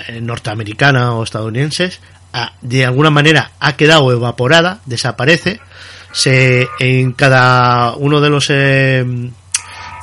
[0.09, 1.93] eh, norteamericana o estadounidense,
[2.63, 5.61] de alguna manera ha quedado evaporada, desaparece,
[6.13, 9.05] se en cada uno de los eh,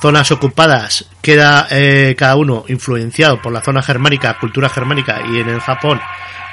[0.01, 5.49] zonas ocupadas queda eh, cada uno influenciado por la zona germánica, cultura germánica, y en
[5.49, 5.99] el Japón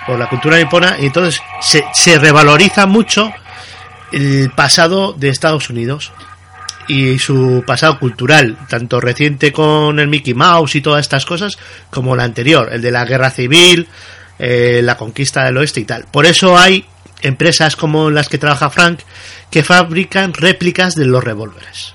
[0.07, 3.31] por la cultura nipona, y entonces se, se revaloriza mucho
[4.12, 6.12] el pasado de Estados Unidos
[6.88, 11.59] y su pasado cultural, tanto reciente con el Mickey Mouse y todas estas cosas,
[11.90, 13.88] como la anterior, el de la guerra civil,
[14.38, 16.07] eh, la conquista del oeste y tal.
[16.11, 16.87] Por eso hay
[17.23, 19.01] empresas como las que trabaja Frank
[19.51, 21.94] que fabrican réplicas de los revólveres.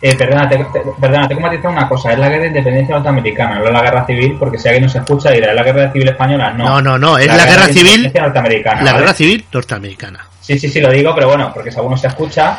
[0.00, 0.58] Eh, perdona, te,
[1.00, 2.12] perdona, tengo que matizar una cosa.
[2.12, 5.30] Es la guerra de independencia norteamericana, no la guerra civil, porque si alguien nos escucha
[5.30, 6.52] dirá, ¿es la guerra civil española?
[6.52, 8.82] No, no, no, no es la, guerra, civil norteamericana.
[8.82, 10.31] La guerra civil norteamericana.
[10.42, 12.58] Sí, sí, sí, lo digo, pero bueno, porque si alguno se escucha,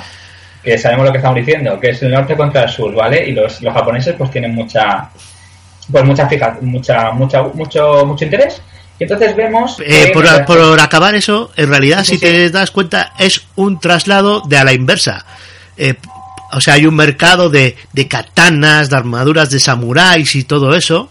[0.64, 3.28] que sabemos lo que estamos diciendo, que es el norte contra el sur, ¿vale?
[3.28, 5.10] Y los, los japoneses pues tienen mucha,
[5.92, 8.62] pues mucha fija, mucha, mucha, mucho, mucho interés.
[8.98, 9.78] Y entonces vemos...
[9.86, 14.58] Eh, por, por, acabar eso, en realidad, si te das cuenta, es un traslado de
[14.58, 15.26] a la inversa.
[15.76, 15.96] Eh,
[16.54, 21.10] o sea, hay un mercado de, de katanas, de armaduras de samuráis y todo eso,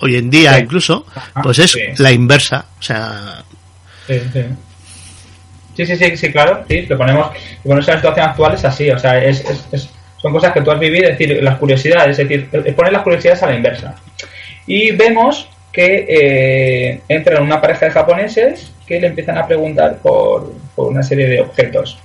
[0.00, 1.06] hoy en día incluso,
[1.42, 2.66] pues es la inversa.
[2.78, 3.44] O sea...
[5.78, 5.96] Sí, sí.
[5.96, 9.22] Sí, sí, claro, sí, lo ponemos, lo ponemos en situación actual es así, o sea,
[9.22, 12.92] es, es, son cosas que tú has vivido, es decir, las curiosidades, es decir, poner
[12.92, 13.94] las curiosidades a la inversa.
[14.66, 20.52] Y vemos que eh, entran una pareja de japoneses que le empiezan a preguntar por,
[20.74, 21.96] por, una serie de objetos.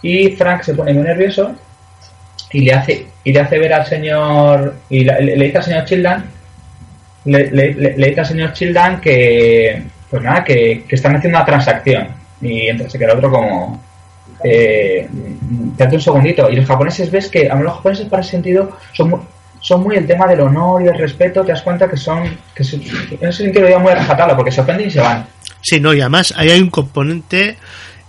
[0.00, 1.54] Y Frank se pone muy nervioso
[2.50, 6.24] y le hace, y le hace ver al señor, y le, dice al señor Childan,
[7.26, 11.44] le, le, le, dice al señor Childan que, pues nada, que, que están haciendo una
[11.44, 13.80] transacción y entonces se queda otro como
[14.44, 19.10] eh, un segundito y los japoneses ves que a los japoneses para ese sentido son
[19.10, 19.20] muy,
[19.60, 22.24] son muy el tema del honor y el respeto te das cuenta que son
[22.54, 25.26] que en ese sentido lo muy rajatabla porque se ofenden y se van.
[25.60, 27.56] Sí no y además ahí hay un componente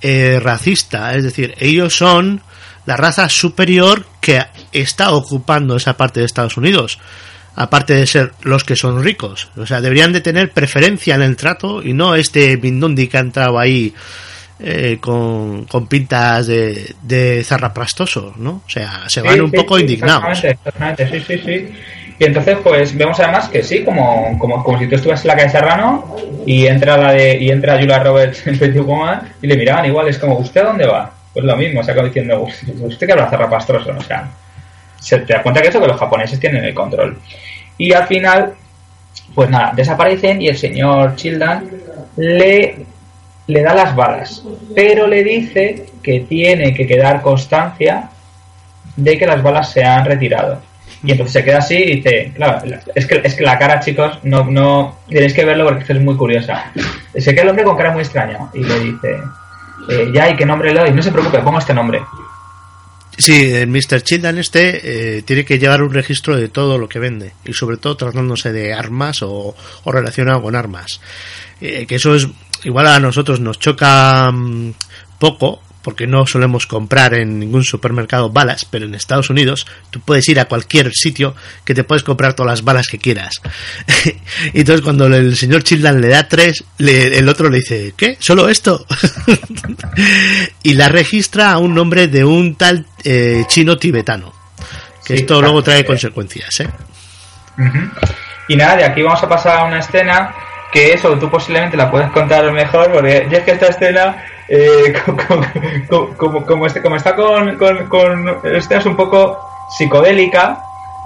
[0.02, 2.42] eh, racista es decir ellos son
[2.86, 7.00] la raza superior que está ocupando esa parte de Estados Unidos
[7.60, 9.50] aparte de ser los que son ricos.
[9.58, 13.20] O sea, deberían de tener preferencia en el trato y no este Bindundi que ha
[13.20, 13.94] entrado ahí
[14.62, 18.64] eh, con, con, pintas de, de zarraprastoso, ¿no?
[18.66, 20.42] O sea, se van un poco indignados.
[20.42, 21.70] Exactamente, sí, sí, sí.
[22.18, 25.36] Y entonces, pues vemos además que sí, como, como, como si tú estuvieras en la
[25.36, 29.58] calle Serrano y entra la de y entra Julia Roberts en Petit Woman y le
[29.58, 31.14] miraban igual, es como, ¿usted a dónde va?
[31.34, 32.48] Pues lo mismo, o sea, como diciendo,
[32.80, 34.30] usted que habla zarrapastroso, o sea,
[35.00, 37.18] se te da cuenta que eso que los japoneses tienen el control.
[37.80, 38.54] Y al final,
[39.34, 41.68] pues nada, desaparecen y el señor Childan
[42.18, 42.86] le,
[43.48, 44.44] le da las balas,
[44.76, 48.10] pero le dice que tiene que quedar constancia
[48.96, 50.62] de que las balas se han retirado.
[51.04, 52.62] Y entonces se queda así y dice, claro,
[52.94, 56.18] es que, es que la cara, chicos, no, no, tenéis que verlo porque es muy
[56.18, 56.66] curiosa.
[57.16, 59.18] Se queda el hombre con cara muy extraña y le dice,
[59.90, 60.92] eh, ya, ¿y qué nombre le doy?
[60.92, 62.02] No se preocupe, pongo este nombre.
[63.20, 64.02] Sí, el Mr.
[64.02, 67.76] Childan este eh, tiene que llevar un registro de todo lo que vende y sobre
[67.76, 69.54] todo tratándose de armas o,
[69.84, 71.02] o relacionado con armas.
[71.60, 72.30] Eh, que eso es
[72.64, 74.74] igual a nosotros nos choca um,
[75.20, 80.30] poco porque no solemos comprar en ningún supermercado balas, pero en Estados Unidos tú puedes
[80.30, 81.34] ir a cualquier sitio
[81.66, 83.42] que te puedes comprar todas las balas que quieras.
[84.54, 88.18] y entonces cuando el señor Childan le da tres, el otro le dice, ¿qué?
[88.20, 88.86] ¿Solo esto?
[90.62, 94.32] y la registra a un nombre de un tal eh, chino tibetano.
[95.04, 96.70] Que esto luego trae consecuencias, ¿eh?
[98.48, 100.36] Y nada, de aquí vamos a pasar a una escena
[100.72, 104.94] que eso tú posiblemente la puedes contar mejor, porque ya es que esta escena eh,
[106.18, 109.40] como, como, este, como, está con, con, con este es un poco
[109.78, 110.64] psicodélica,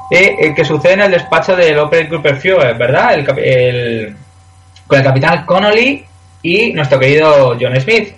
[0.09, 3.13] eh, eh, que sucede en el despacho del Opera Cooper Fuel, ¿verdad?
[3.13, 4.15] El, el,
[4.87, 6.05] con el capitán Connolly
[6.41, 8.13] y nuestro querido John Smith.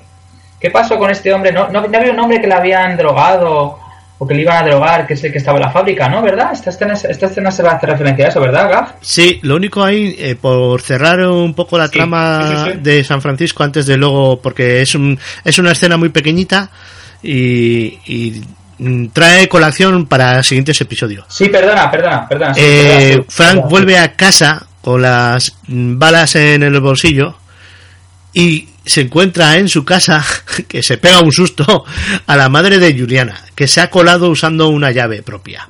[0.59, 1.51] ¿Qué pasó con este hombre?
[1.51, 3.79] ¿No, no, había un hombre que le habían drogado
[4.17, 6.21] o que le iban a drogar, que es el que estaba en la fábrica, ¿no?
[6.21, 6.51] ¿Verdad?
[6.53, 8.91] Esta escena, esta escena se va a hacer referencia a eso, ¿verdad, Gaf?
[9.01, 13.85] Sí, lo único ahí, eh, por cerrar un poco la trama de San Francisco antes
[13.85, 16.69] de luego, porque es, un, es una escena muy pequeñita
[17.21, 18.41] y, y
[19.11, 21.25] trae colación para siguientes episodios.
[21.29, 22.53] Sí, perdona, perdona, perdona.
[22.57, 27.35] eh, Frank vuelve a casa con las balas en el bolsillo
[28.33, 30.25] y se encuentra en su casa,
[30.67, 31.85] que se pega un susto,
[32.25, 35.67] a la madre de Juliana, que se ha colado usando una llave propia.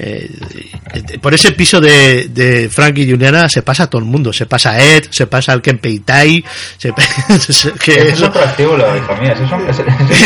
[0.00, 4.32] Eh, por ese piso de, de Frank y Juliana se pasa todo el mundo.
[4.32, 6.44] Se pasa Ed, se pasa el Ken Peitai.
[6.78, 6.92] Se,
[7.72, 8.30] que eso,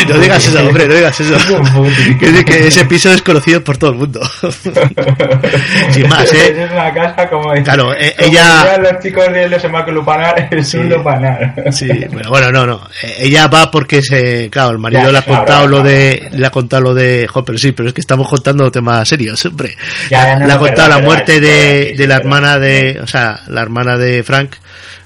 [0.07, 1.35] no digas eso, hombre, no digas eso.
[2.19, 4.21] que, que, ese piso es conocido por todo el mundo.
[5.91, 6.63] Sin más, ¿eh?
[6.63, 7.51] Es una casa como.
[7.63, 8.77] Claro, eh, ella.
[8.77, 11.55] Los chicos de los Lupanar es sí, un lupanar.
[11.71, 12.87] Sí, bueno, bueno, no, no.
[13.01, 14.49] Eh, ella va porque se.
[14.49, 16.29] Claro, el marido ya, le ha contado claro, lo de.
[16.31, 17.29] Le ha contado lo de.
[17.45, 19.77] Pero sí, pero es que estamos contando temas serios hombre.
[20.09, 24.23] le ha contado la muerte de, de la hermana de, o sea, la hermana de
[24.23, 24.55] Frank,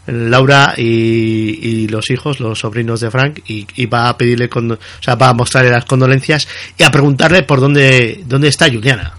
[0.07, 5.29] Laura y, los hijos, los sobrinos de Frank, y, va a pedirle, o sea, va
[5.29, 9.13] a mostrarle las condolencias y a preguntarle por dónde, dónde está Juliana.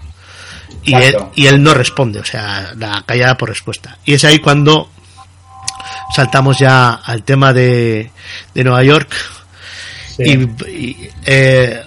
[0.83, 3.97] Y él, y él, no responde, o sea, la callada por respuesta.
[4.05, 4.89] Y es ahí cuando
[6.15, 8.11] saltamos ya al tema de,
[8.53, 9.13] de Nueva York.
[10.17, 11.81] Y, eh,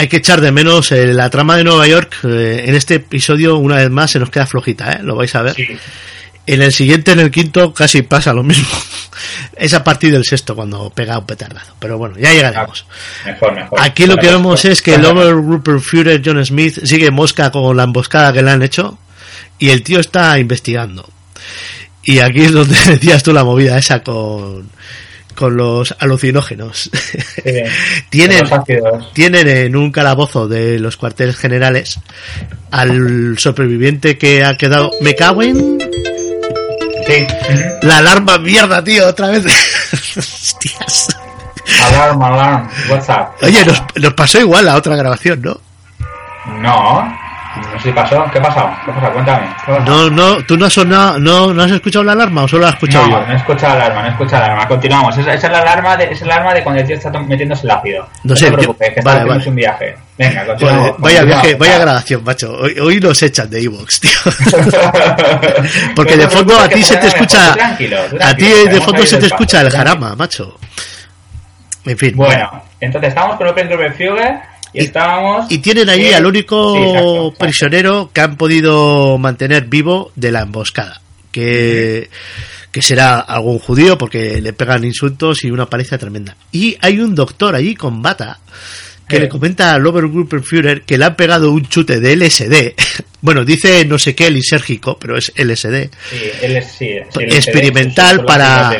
[0.00, 2.20] hay que echar de menos eh, la trama de Nueva York.
[2.24, 5.00] Eh, en este episodio, una vez más, se nos queda flojita, ¿eh?
[5.02, 5.54] Lo vais a ver.
[6.46, 8.66] En el siguiente, en el quinto, casi pasa lo mismo.
[9.58, 11.74] es a partir del sexto cuando pega un petardazo.
[11.78, 12.86] Pero bueno, ya llegaremos.
[13.26, 17.50] Ah, Aquí lo que vemos es que el Over Rupert Führer John Smith sigue mosca
[17.50, 18.98] con la emboscada que le han hecho
[19.58, 21.06] y el tío está investigando.
[22.04, 24.70] Y aquí es donde decías tú la movida esa con,
[25.40, 26.90] con los alucinógenos.
[28.10, 28.44] tienen,
[29.14, 31.98] tienen en un calabozo de los cuarteles generales
[32.70, 34.90] al superviviente que ha quedado.
[35.00, 35.78] Me cago en.
[37.80, 39.46] La alarma, mierda, tío, otra vez.
[40.18, 41.08] Hostias.
[41.86, 43.42] Alarma, alarma, WhatsApp.
[43.42, 45.58] Oye, nos, nos pasó igual la otra grabación, ¿no?
[46.60, 47.19] No,
[47.56, 48.24] no sé si pasó.
[48.32, 48.70] ¿Qué ha pasado?
[48.84, 49.12] ¿Qué ha pasado?
[49.12, 49.46] Cuéntame.
[49.84, 52.74] No, no, ¿tú no has, sonado, no, no has escuchado la alarma o solo has
[52.74, 54.68] escuchado no, No, he escuchado la alarma, no he escuchado la alarma.
[54.68, 55.18] Continuamos.
[55.18, 57.70] Esa, es la alarma de, es la alarma de cuando el tío está metiéndose el
[57.72, 58.08] ácido.
[58.22, 59.48] No, sé, te preocupes, que vale, vale.
[59.48, 59.96] un viaje.
[60.16, 60.94] Venga, continuamos.
[60.98, 62.52] vaya viaje, vaya grabación, macho.
[62.52, 64.10] Hoy, hoy nos echan de Evox, tío.
[65.96, 67.56] Porque de fondo a ti se te escucha.
[68.20, 70.56] A ti de fondo se te escucha el jarama, macho.
[71.84, 72.12] En fin.
[72.14, 75.50] Bueno, entonces estamos con Open Fugue y, estábamos.
[75.50, 81.00] Y tienen ahí al único prisionero que han podido mantener vivo de la emboscada.
[81.32, 82.10] Que,
[82.72, 86.36] que será algún judío porque le pegan insultos y una paliza tremenda.
[86.52, 88.40] Y hay un doctor allí con bata
[89.10, 92.74] que le comenta al Obergruppenführer que le han pegado un chute de LSD.
[93.20, 95.90] bueno, dice no sé qué lisérgico, pero es LSD.
[96.78, 98.72] Sí, experimental para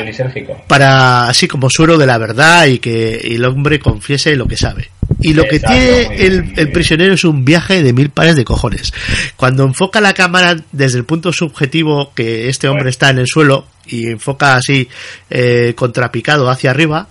[0.67, 4.89] para así como suero de la verdad y que el hombre confiese lo que sabe.
[5.21, 8.93] Y lo que tiene el, prisionero es un viaje de mil pares de cojones.
[9.35, 13.67] Cuando enfoca la cámara desde el punto subjetivo que este hombre está en el suelo
[13.85, 14.87] y enfoca así
[15.29, 17.07] eh, contrapicado hacia arriba,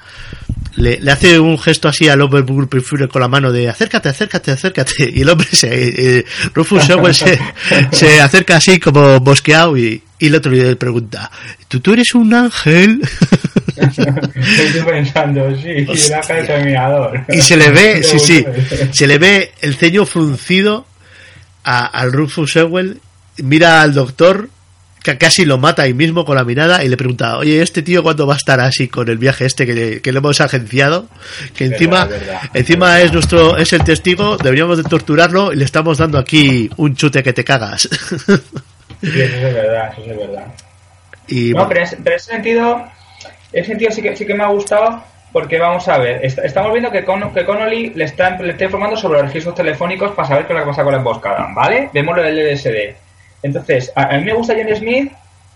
[0.77, 2.44] le, hace un gesto así al hombre
[3.09, 5.11] con la mano de acércate, acércate, acércate.
[5.14, 7.38] Y el hombre se, eh, Rufus Sewell se,
[7.92, 11.31] se acerca así como bosqueado y, y el otro le pregunta,
[11.68, 13.01] ¿tú, tú eres un ángel?
[13.80, 17.24] Estoy pensando, sí, el ángel terminador.
[17.28, 18.44] Y se le ve, sí, sí,
[18.92, 20.86] se le ve el ceño fruncido
[21.64, 23.00] a, al Rufus Sewell,
[23.38, 24.48] mira al doctor
[25.02, 28.02] que casi lo mata ahí mismo con la mirada y le pregunta, oye, ¿este tío
[28.02, 31.08] cuándo va a estar así con el viaje este que, que le hemos agenciado?
[31.54, 32.08] Que encima,
[32.52, 36.94] encima es nuestro, es el testigo, deberíamos de torturarlo y le estamos dando aquí un
[36.96, 37.88] chute que te cagas.
[39.02, 40.46] Sí, eso es verdad, eso es verdad.
[41.54, 42.86] no, pero, en ese sentido,
[43.52, 46.90] ese sentido sí que, sí que me ha gustado porque vamos a ver, estamos viendo
[46.90, 50.46] que, Con, que Connolly le está, le está informando sobre los registros telefónicos para saber
[50.46, 51.88] qué es lo que pasa con la emboscada, ¿vale?
[51.92, 52.96] Vemos lo del LSD.
[53.42, 55.12] Entonces, a, mí me gusta Johnny Smith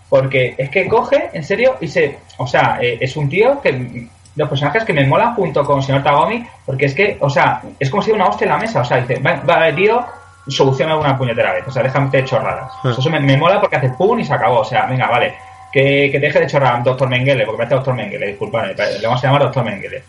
[0.09, 2.17] porque es que coge, en serio, y se.
[2.37, 4.07] O sea, eh, es un tío que.
[4.35, 7.61] Los personajes que me molan junto con el señor Tagomi, porque es que, o sea,
[7.79, 8.81] es como si una hostia en la mesa.
[8.81, 10.05] O sea, dice, va, tío,
[10.45, 11.63] soluciona alguna puñetera vez.
[11.65, 12.69] O sea, déjame de chorradas.
[12.83, 12.93] Ah.
[12.97, 14.59] eso me, mola porque hace pum y se acabó.
[14.59, 15.35] O sea, venga, vale.
[15.75, 19.27] Que, que deje de chorrar Doctor Mengele, porque parece Doctor Mengele, disculpadme, le vamos a
[19.27, 20.03] llamar Doctor Mengele.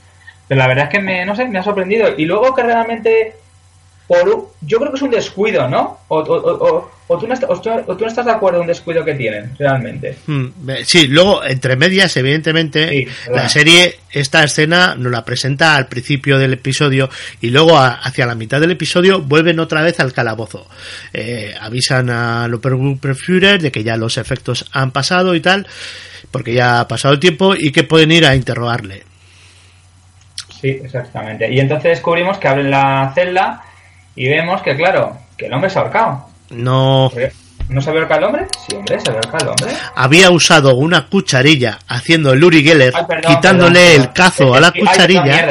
[0.47, 2.09] Pero la verdad es que me, no sé, me ha sorprendido.
[2.17, 3.35] Y luego que realmente
[4.07, 5.99] por, yo creo que es un descuido, ¿no?
[6.09, 6.23] O,
[7.19, 10.17] tú no estás, de acuerdo en un descuido que tienen, realmente.
[10.27, 10.47] Hmm,
[10.85, 16.53] sí, luego, entre medias, evidentemente, la serie, esta escena nos la presenta al principio del
[16.53, 20.67] episodio y luego hacia la mitad del episodio vuelven otra vez al calabozo.
[21.13, 22.49] Eh, avisan a
[23.15, 25.67] Führer de que ya los efectos han pasado y tal,
[26.31, 29.03] porque ya ha pasado el tiempo y que pueden ir a interrogarle.
[30.61, 31.53] Sí, exactamente.
[31.53, 33.63] Y entonces descubrimos que abren la celda
[34.17, 36.27] y vemos que, claro, que el hombre se ha ahorcado.
[36.51, 37.13] No.
[37.69, 38.47] ¿No se había ahorcado el hombre?
[38.67, 39.79] Sí, hombre, se había ahorcado el hombre.
[39.95, 42.95] Había usado una cucharilla haciendo el Uri Geller,
[43.27, 45.49] quitándole el cazo a la cucharilla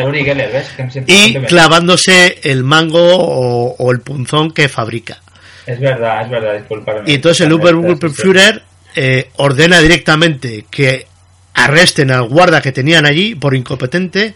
[1.05, 5.18] y clavándose el mango o, el punzón que fabrica.
[5.66, 6.93] Es verdad, es verdad, disculpa.
[7.05, 7.76] Y entonces el Uber
[8.11, 8.63] Führer
[8.95, 11.07] eh, ordena directamente que
[11.53, 14.36] arresten al guarda que tenían allí por incompetente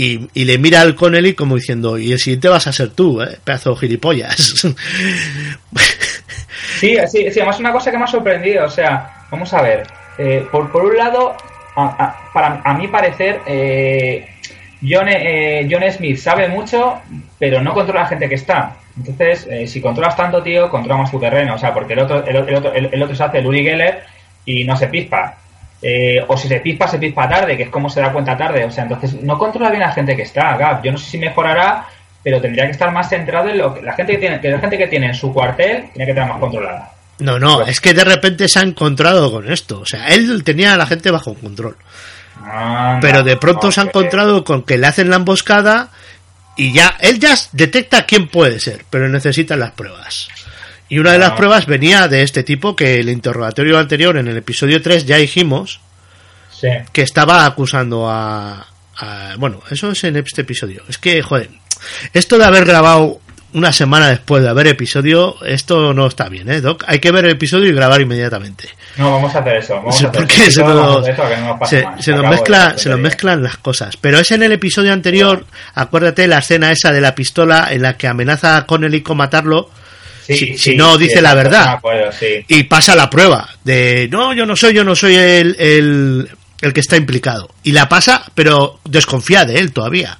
[0.00, 3.38] y, le mira al Connelly como diciendo, y el siguiente vas a ser tú, ¿eh?
[3.42, 4.66] pedazo de gilipollas.
[6.80, 9.86] Sí, sí, sí, además una cosa que me ha sorprendido, o sea, vamos a ver,
[10.16, 11.34] eh, por, por un lado,
[11.74, 14.28] a, para a mi parecer, eh,
[14.82, 17.00] John, eh, John Smith sabe mucho,
[17.38, 18.76] pero no controla la gente que está.
[18.96, 21.54] Entonces, eh, si controlas tanto, tío, controla más tu terreno.
[21.54, 24.02] O sea, porque el otro, el, otro, el, otro se hace el Uri Geller
[24.44, 25.36] y no se pispa.
[25.80, 28.64] Eh, o si se pispa, se pispa tarde, que es como se da cuenta tarde.
[28.64, 30.82] O sea, entonces no controla bien a la gente que está, Gab.
[30.82, 31.86] Yo no sé si mejorará,
[32.22, 34.58] pero tendría que estar más centrado en lo que la gente que tiene, que la
[34.58, 36.92] gente que tiene en su cuartel tiene que tener más controlada.
[37.20, 39.80] No, no, pues es que de repente se ha encontrado con esto.
[39.80, 41.76] O sea, él tenía a la gente bajo control.
[43.00, 45.90] pero de pronto se ha encontrado con que le hacen la emboscada
[46.56, 50.28] y ya, él ya detecta quién puede ser, pero necesita las pruebas.
[50.88, 54.36] Y una de las pruebas venía de este tipo que el interrogatorio anterior, en el
[54.36, 55.80] episodio 3, ya dijimos
[56.92, 58.66] que estaba acusando a,
[58.96, 60.82] a, Bueno, eso es en este episodio.
[60.88, 61.50] Es que, joder,
[62.12, 63.20] esto de haber grabado
[63.54, 66.84] una semana después de haber episodio, esto no está bien, ¿eh, Doc?
[66.86, 68.68] Hay que ver el episodio y grabar inmediatamente.
[68.96, 69.76] No, vamos a hacer eso.
[69.76, 73.96] Vamos a porque se, nos, se, nos, mezcla, se nos mezclan las cosas.
[73.96, 77.96] Pero es en el episodio anterior, acuérdate la escena esa de la pistola en la
[77.96, 79.70] que amenaza a Connelly con matarlo.
[80.34, 81.80] Si, no dice la verdad.
[82.48, 86.28] y pasa la prueba de no, yo no soy, yo no soy el, el,
[86.60, 87.50] el que está implicado.
[87.62, 90.18] Y la pasa, pero desconfía de él todavía.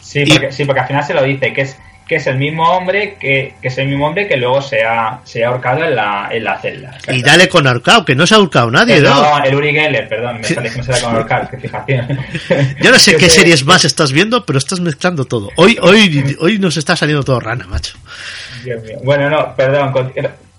[0.00, 1.76] Sí, porque, sí, porque al final se lo dice, que es
[2.08, 5.20] que es el mismo hombre que, que es el mismo hombre que luego se ha,
[5.24, 6.96] se ha ahorcado en la, en la celda.
[7.06, 9.44] Y dale con ahorcado, que no se ha ahorcado nadie, ¿no?
[9.44, 12.18] el Uri Geller, perdón, me sale que no se da con ahorcado, que fijación.
[12.82, 15.50] Yo no sé qué series más estás viendo, pero estás mezclando todo.
[15.56, 17.98] Hoy, hoy, hoy nos está saliendo todo rana, macho.
[18.68, 18.98] Dios mío.
[19.02, 19.92] Bueno, no, perdón.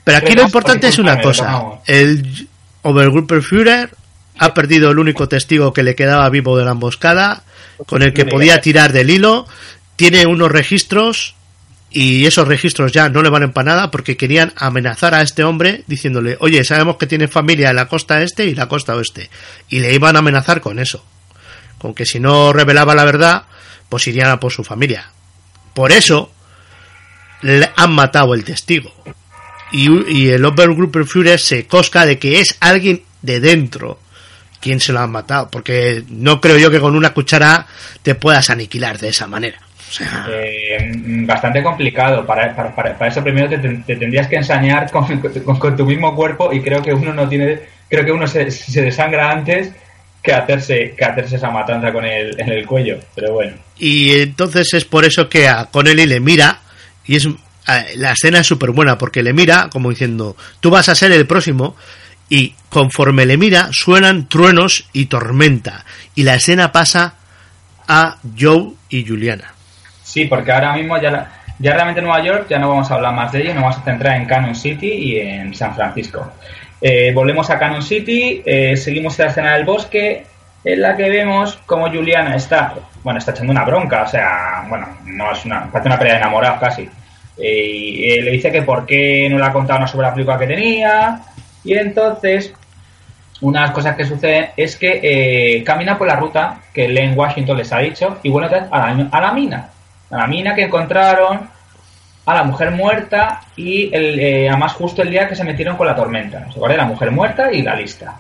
[0.04, 1.80] Pero aquí lo importante es una cosa.
[1.86, 2.48] El
[2.82, 3.90] Overgrupper Führer
[4.38, 7.44] ha perdido el único testigo que le quedaba vivo de la emboscada,
[7.86, 9.48] con el que podía tirar del hilo,
[9.96, 11.36] tiene unos registros
[11.92, 15.84] y esos registros ya no le valen para nada porque querían amenazar a este hombre
[15.88, 19.30] diciéndole, oye, sabemos que tiene familia en la costa este y la costa oeste.
[19.70, 21.04] Y le iban a amenazar con eso.
[21.78, 23.44] Con que si no revelaba la verdad,
[23.90, 25.10] pues irían a por su familia.
[25.74, 26.32] Por eso
[27.42, 28.92] le han matado el testigo.
[29.72, 34.00] Y, y el Obergrupper Führer se cosca de que es alguien de dentro
[34.60, 35.50] quien se lo ha matado.
[35.50, 37.68] Porque no creo yo que con una cuchara
[38.02, 39.60] te puedas aniquilar de esa manera.
[40.30, 40.92] Eh,
[41.26, 42.26] bastante complicado.
[42.26, 43.58] Para, para, para, eso primero te,
[43.96, 45.06] tendrías que ensañar con,
[45.58, 47.60] con, tu mismo cuerpo y creo que uno no tiene,
[47.90, 49.72] creo que uno se, se desangra antes
[50.22, 53.00] que hacerse, que hacerse esa matanza con el, en el cuello.
[53.16, 53.54] Pero bueno.
[53.78, 56.60] Y entonces es por eso que a Connelly le mira
[57.10, 57.28] y es
[57.96, 61.26] la escena es súper buena porque le mira como diciendo tú vas a ser el
[61.26, 61.76] próximo
[62.30, 67.16] y conforme le mira suenan truenos y tormenta y la escena pasa
[67.88, 69.56] a Joe y Juliana.
[70.04, 73.16] Sí, porque ahora mismo ya, ya realmente en Nueva York ya no vamos a hablar
[73.16, 76.32] más de ello, nos vamos a centrar en Canon City y en San Francisco.
[76.80, 80.26] Eh, volvemos a Canon City, eh, seguimos la escena del bosque,
[80.64, 84.88] en la que vemos como Juliana está, bueno, está echando una bronca, o sea, bueno,
[85.06, 86.90] no es una, parece una pelea de enamorados casi.
[87.42, 90.38] Eh, y le dice que por qué no le ha contado una sobre la película
[90.38, 91.22] que tenía,
[91.64, 92.54] y entonces
[93.42, 97.58] una de las cosas que sucede es que camina por la ruta que Len Washington
[97.58, 99.70] les ha dicho y vuelve a la, a la mina
[100.12, 101.50] a la mina que encontraron,
[102.26, 105.88] a la mujer muerta y el, eh, además justo el día que se metieron con
[105.88, 106.46] la tormenta.
[106.52, 106.78] ¿Se acuerda?
[106.78, 108.16] La mujer muerta y la lista.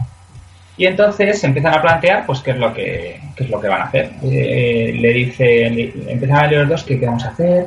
[0.77, 3.81] Y entonces se empiezan a plantear pues qué es lo que, es lo que van
[3.81, 4.11] a hacer.
[4.23, 7.65] Eh, le dice, empiezan a leer los dos qué, vamos a hacer.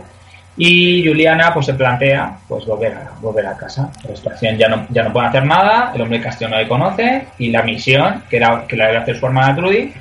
[0.57, 3.91] Y Juliana pues se plantea pues volver a, volver a casa.
[4.09, 7.27] La situación ya no, ya no pueden hacer nada, el hombre castillo no le conoce
[7.39, 9.93] y la misión, que era que la debe hacer su hermana Trudy,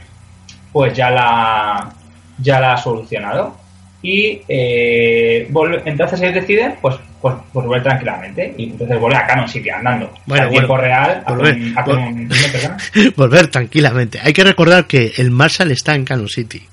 [0.72, 1.90] pues ya la,
[2.38, 3.62] ya la ha solucionado.
[4.04, 5.48] Y eh,
[5.86, 8.54] entonces ellos deciden pues, pues, pues, volver tranquilamente.
[8.58, 10.12] Y entonces vuelve a Canon City andando.
[10.26, 11.24] Bueno, tiempo real
[13.16, 14.20] volver, tranquilamente.
[14.24, 16.68] Hay que recordar que el Marshall está en Canon City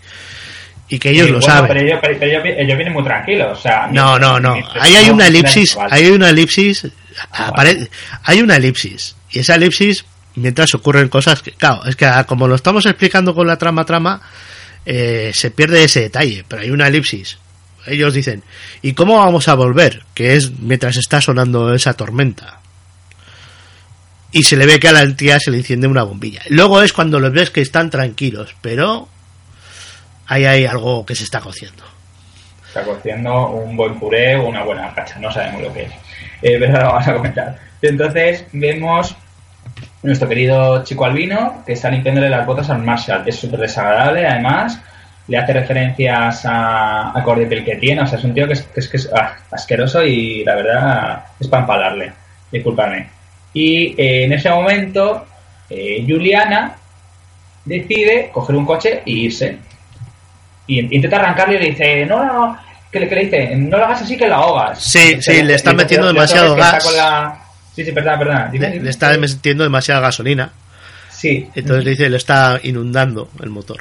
[0.88, 1.68] y que ellos lo saben
[2.00, 6.08] pero ellos, vienen muy tranquilos o sea, no no no ahí hay una elipsis hay
[6.08, 6.86] una elipsis
[8.24, 10.04] hay una elipsis y esa elipsis
[10.36, 14.22] mientras ocurren cosas que claro es que como lo estamos explicando con la trama trama
[14.90, 17.36] eh, se pierde ese detalle, pero hay una elipsis.
[17.86, 18.42] Ellos dicen,
[18.80, 20.02] ¿y cómo vamos a volver?
[20.14, 22.60] Que es mientras está sonando esa tormenta.
[24.32, 26.40] Y se le ve que a la entidad se le enciende una bombilla.
[26.48, 29.10] Luego es cuando los ves que están tranquilos, pero
[30.28, 31.82] ahí hay algo que se está cociendo.
[32.66, 35.92] Está cociendo un buen puré o una buena cacha, no sabemos lo que es.
[36.42, 37.58] Eh, pero lo vamos a comentar.
[37.82, 39.16] Entonces vemos
[40.02, 43.22] nuestro querido chico albino, que está limpiándole las botas al Marshall.
[43.26, 44.80] Es súper desagradable, además.
[45.26, 48.02] Le hace referencias a, a que tiene.
[48.02, 51.48] O sea, es un tío que es, que es, ah, asqueroso y la verdad es
[51.48, 52.12] para empalarle.
[52.50, 53.08] Disculpadme.
[53.52, 55.26] Y eh, en ese momento,
[55.68, 56.76] eh, Juliana
[57.64, 59.58] decide coger un coche e irse.
[60.68, 62.58] Y intenta arrancarle y le dice, no, no,
[62.92, 64.80] que le, que le dice, no lo hagas así que lo ahogas.
[64.80, 66.88] Sí, sí, le están metiendo demasiado gas.
[67.74, 68.50] Sí, sí, perdona, perdona.
[68.52, 70.50] le, está metiendo demasiada gasolina.
[71.10, 71.48] Sí.
[71.54, 73.78] Entonces le dice, le está inundando el motor.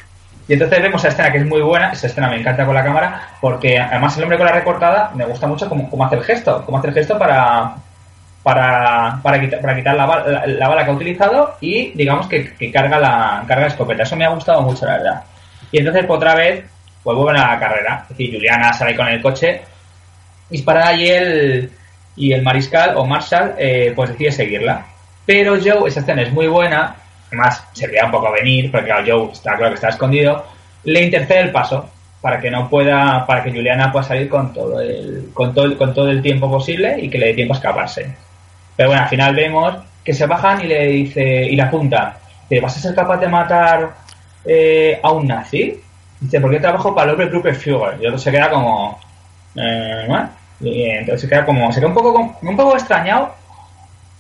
[0.48, 2.84] Y entonces vemos esa escena que es muy buena, esa escena me encanta con la
[2.84, 6.24] cámara, porque además el hombre con la recortada me gusta mucho cómo, cómo hace el
[6.24, 7.76] gesto, cómo hace el gesto para,
[8.44, 13.44] para, para, quitar, para quitar la, bala que ha utilizado y digamos que, carga, la,
[13.46, 14.04] carga la escopeta.
[14.04, 15.24] Eso me ha gustado mucho, la verdad.
[15.70, 16.64] Y entonces otra vez
[17.08, 18.00] pues vuelven a la carrera.
[18.04, 19.62] Es decir, Juliana sale con el coche,
[20.50, 21.72] dispara y el,
[22.18, 24.86] y el mariscal o Marshall eh, pues decide seguirla.
[25.26, 26.98] Pero Joe, esa escena es muy buena,
[27.28, 30.48] además se veía un poco venir, porque Joe está claro que está escondido,
[30.84, 31.90] le intercede el paso
[32.20, 35.94] para que no pueda, para que Juliana pueda salir con todo el, con todo, con
[35.94, 38.14] todo el tiempo posible y que le dé tiempo a escaparse.
[38.76, 42.18] Pero bueno, al final vemos que se bajan y le dice, y la junta,
[42.50, 43.94] ¿te vas a ser capaz de matar
[44.44, 45.87] eh, a un nazi?
[46.20, 48.02] Dice, ¿por qué trabajo para el Gruppe Führer?
[48.02, 49.00] Y otro se queda como,
[49.56, 50.08] eh,
[50.62, 53.34] Y entonces se queda como, se queda un poco, un poco extrañado.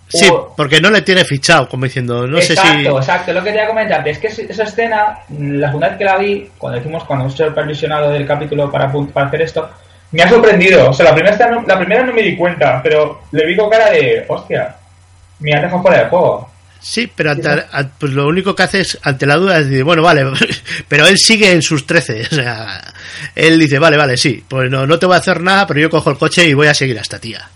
[0.09, 2.53] Sí, porque no le tiene fichado, como diciendo, no sé si...
[2.53, 5.97] Exacto, exacto, lo que te iba a comentar, es que esa escena, la segunda vez
[5.97, 9.41] que la vi, cuando hicimos, cuando hemos hecho el permisionado del capítulo para, para hacer
[9.41, 9.69] esto,
[10.11, 10.89] me ha sorprendido.
[10.89, 13.89] O sea, la primera, la primera no me di cuenta, pero le vi con cara
[13.89, 14.75] de, hostia,
[15.39, 16.49] me ha dejado fuera del juego.
[16.79, 17.35] Sí, pero
[17.99, 20.23] pues lo único que hace es, ante la duda, es decir, bueno, vale,
[20.87, 22.27] pero él sigue en sus 13.
[22.31, 22.81] O sea,
[23.35, 25.89] él dice, vale, vale, sí, pues no, no te voy a hacer nada, pero yo
[25.89, 27.47] cojo el coche y voy a seguir a esta tía.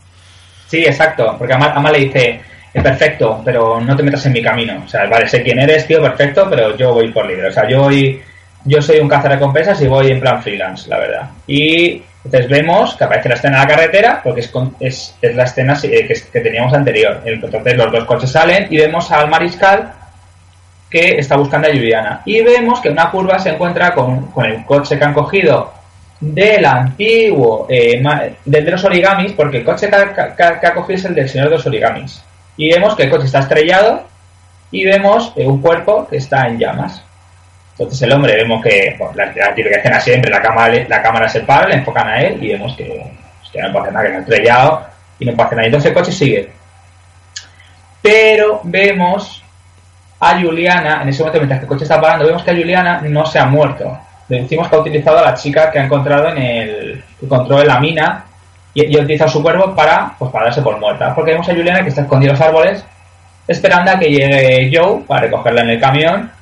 [0.68, 2.42] Sí, exacto, porque además, le dice,
[2.74, 4.84] es perfecto, pero no te metas en mi camino.
[4.86, 7.50] O sea, vale, sé quién eres, tío, perfecto, pero yo voy por libre.
[7.50, 8.22] O sea, yo voy,
[8.66, 11.30] yo soy un cazarrecompensas y voy en plan freelance, la verdad.
[11.46, 15.44] Y entonces vemos que aparece la escena de la carretera, porque es, es, es la
[15.44, 17.22] escena eh, que, teníamos anterior.
[17.26, 19.94] Entonces los dos coches salen y vemos al mariscal
[20.90, 22.22] que está buscando a Juliana.
[22.26, 25.74] Y vemos que en una curva se encuentra con, con el coche que han cogido
[26.20, 28.02] del antiguo, eh,
[28.46, 31.56] del de los origamis, porque el coche que ha, cogido es el del señor de
[31.56, 32.24] los origamis.
[32.56, 34.04] Y vemos que el coche está estrellado
[34.70, 37.04] y vemos eh, un cuerpo que está en llamas.
[37.84, 41.68] Entonces el hombre vemos que la, típica escena siempre, la cámara, la cámara se para,
[41.68, 44.86] le enfocan a él y vemos que, no hacer nada, que no ha estrellado
[45.18, 45.66] y no hacer nada.
[45.66, 46.52] Entonces el coche sigue.
[48.02, 49.44] Pero vemos
[50.20, 53.26] a Juliana, en ese momento mientras el coche está parando, vemos que a Juliana no
[53.26, 53.98] se ha muerto.
[54.30, 57.68] Le decimos que ha utilizado a la chica que ha encontrado en el encontró en
[57.68, 58.26] la mina
[58.76, 61.16] y, ha utilizado su cuerpo para, pues, para darse por muerta.
[61.16, 62.86] Porque vemos a Juliana que está escondida en los árboles
[63.48, 66.41] esperando a que llegue Joe para recogerla en el camión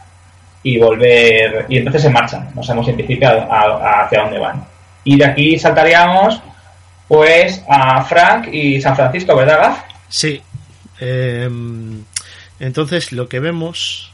[0.63, 1.65] y volver.
[1.69, 2.49] Y entonces se marchan.
[2.55, 4.65] No sabemos en principio hacia dónde van.
[5.03, 6.41] Y de aquí saltaríamos
[7.07, 9.83] pues a Frank y San Francisco, ¿verdad, Gaf?
[10.09, 10.41] Sí.
[10.99, 12.03] Em,
[12.59, 14.11] entonces lo que vemos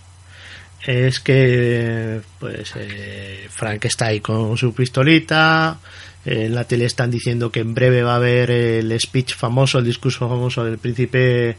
[0.85, 5.77] es que pues eh, Frank está ahí con su pistolita.
[6.23, 9.85] En la tele están diciendo que en breve va a haber el speech famoso, el
[9.85, 11.57] discurso famoso del príncipe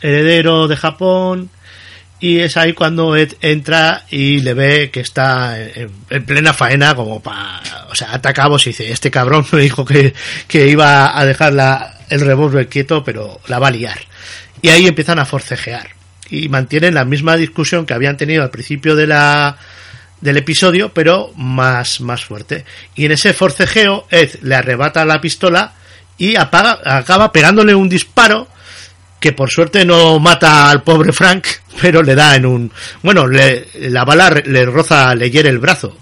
[0.00, 1.50] heredero de Japón
[2.20, 5.90] y es ahí cuando Ed entra y le ve que está en,
[6.24, 7.60] plena faena como para
[7.90, 10.14] o sea atacamos y dice este cabrón me dijo que,
[10.46, 13.98] que iba a dejar la, el revólver quieto pero la va a liar
[14.62, 15.98] y ahí empiezan a forcejear
[16.30, 19.56] y mantienen la misma discusión que habían tenido al principio de la
[20.20, 22.64] del episodio pero más más fuerte.
[22.94, 25.74] Y en ese forcejeo Ed le arrebata la pistola
[26.16, 28.48] y apaga, acaba pegándole un disparo
[29.20, 31.46] que por suerte no mata al pobre Frank,
[31.80, 32.72] pero le da en un...
[33.02, 35.96] Bueno, le, la bala le roza, le hiere el brazo.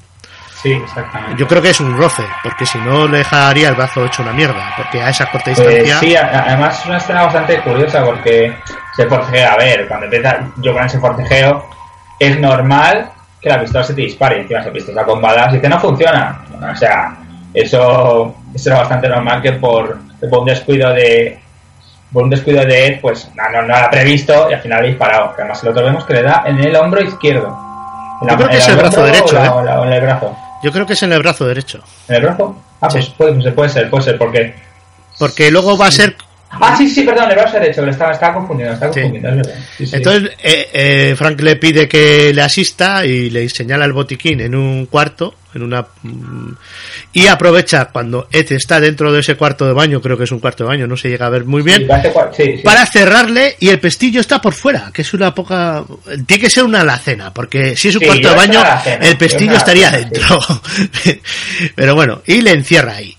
[0.63, 1.37] Sí, exactamente.
[1.39, 4.33] Yo creo que es un roce, porque si no le dejaría el brazo hecho una
[4.33, 6.01] mierda, porque a esa corta pues distancia...
[6.01, 8.57] sí, además es una escena bastante curiosa, porque
[8.95, 11.69] se forcejea, a ver, cuando empieza yo con ese forcejeo,
[12.19, 13.11] es normal
[13.41, 16.41] que la pistola se te dispare, encima se pistola con balas y que no funciona.
[16.73, 17.17] o sea,
[17.53, 21.39] eso, eso era bastante normal que por, que por un descuido de,
[22.17, 24.87] por un descuido de Ed, pues no, no, no ha previsto y al final ha
[24.87, 25.37] disparado.
[25.37, 27.55] Que además el otro vemos que le da en el hombro izquierdo.
[28.23, 29.51] Yo creo que es el brazo derecho, ¿eh?
[29.85, 30.35] en el brazo.
[30.63, 31.81] Yo creo que es en el brazo derecho.
[32.09, 32.57] ¿En el brazo?
[32.81, 34.55] Ah, pues puede, puede ser, puede ser, porque...
[35.19, 36.17] Porque luego va a ser
[36.61, 39.55] Ah, sí, sí, perdón, el brazo derecho, que estaba, estaba confundido, estaba confundido, es verdad.
[39.79, 44.55] Entonces, eh, eh, Frank le pide que le asista y le señala el botiquín en
[44.55, 46.53] un cuarto, en una mm,
[47.13, 50.39] y aprovecha cuando Ed está dentro de ese cuarto de baño, creo que es un
[50.39, 51.89] cuarto de baño, no se llega a ver muy bien,
[52.63, 55.85] para cerrarle y el pestillo está por fuera, que es una poca...
[56.27, 58.63] Tiene que ser una alacena, porque si es un cuarto de baño,
[59.01, 60.39] el pestillo estaría dentro.
[61.75, 63.16] Pero bueno, y le encierra ahí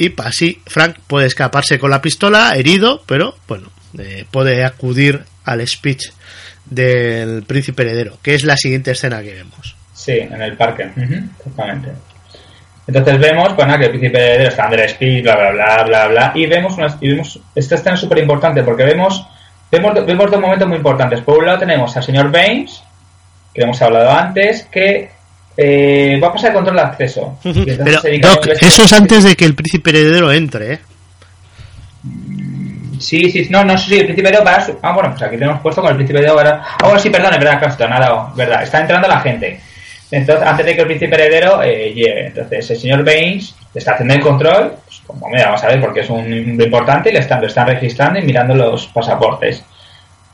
[0.00, 5.66] y así Frank puede escaparse con la pistola herido, pero bueno, eh, puede acudir al
[5.68, 6.10] speech
[6.64, 9.76] del príncipe heredero, que es la siguiente escena que vemos.
[9.92, 10.84] Sí, en el parque,
[11.38, 11.90] exactamente.
[12.86, 16.32] Entonces vemos, bueno, que el príncipe heredero está under speed, bla, bla, bla, bla, bla,
[16.34, 19.26] y vemos, unas, y vemos esta escena es súper importante porque vemos,
[19.70, 21.20] vemos, vemos dos momentos muy importantes.
[21.20, 22.82] Por un lado tenemos al señor Baines,
[23.52, 25.10] que hemos hablado antes, que
[25.62, 27.38] eh, va a pasar el control de acceso.
[27.42, 30.78] Pero, Doc, eso es antes de que el príncipe heredero entre, ¿eh?
[32.98, 34.66] Sí, sí, no, no, sí, el príncipe heredero para...
[34.80, 36.62] Ah, bueno, pues aquí tenemos puesto con el príncipe heredero para...
[36.62, 39.60] Ah, bueno, sí, perdón, es verdad, Castro, nada, verdad, está entrando la gente.
[40.10, 42.26] Entonces, antes de que el príncipe heredero eh, llegue.
[42.28, 46.00] Entonces, el señor Baines está haciendo el control, pues, como mira, vamos a ver, porque
[46.00, 49.62] es un importante y le están, lo están registrando y mirando los pasaportes.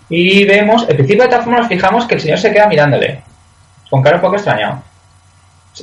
[0.09, 3.23] Y vemos, al principio de todas formas nos fijamos que el señor se queda mirándole,
[3.91, 4.83] con cara un poco extrañado.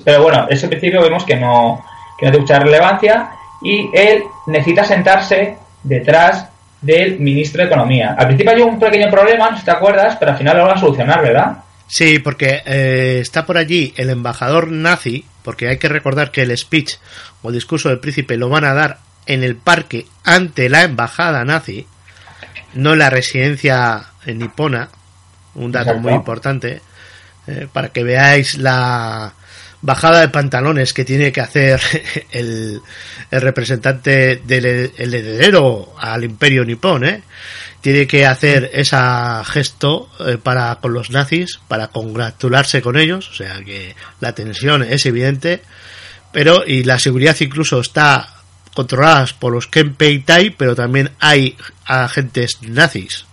[0.03, 1.83] Pero bueno, ese principio vemos que no,
[2.17, 3.31] que no tiene mucha relevancia
[3.61, 6.47] y él necesita sentarse detrás
[6.81, 8.15] del ministro de Economía.
[8.17, 10.77] Al principio hay un pequeño problema, no si te acuerdas, pero al final lo van
[10.77, 11.57] a solucionar, ¿verdad?
[11.87, 16.57] Sí, porque eh, está por allí el embajador nazi, porque hay que recordar que el
[16.57, 16.95] speech
[17.41, 21.45] o el discurso del príncipe lo van a dar en el parque ante la embajada
[21.45, 21.87] nazi,
[22.73, 24.89] no en la residencia nipona,
[25.55, 26.81] un dato muy importante,
[27.47, 29.33] eh, para que veáis la
[29.83, 31.79] bajada de pantalones que tiene que hacer
[32.31, 32.81] el,
[33.29, 34.65] el representante del
[34.97, 37.21] el heredero al imperio nipón, ¿eh?
[37.83, 38.95] tiene que hacer ese
[39.43, 44.83] gesto eh, para con los nazis para congratularse con ellos o sea que la tensión
[44.83, 45.61] es evidente
[46.31, 48.35] pero y la seguridad incluso está
[48.73, 53.25] controlada por los Kempeitai pero también hay agentes nazis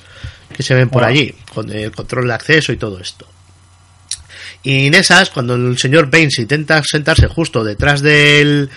[0.52, 3.28] que se ven por allí con el control de acceso y todo esto
[4.62, 8.68] y en esas, cuando el señor Baines intenta sentarse justo detrás del,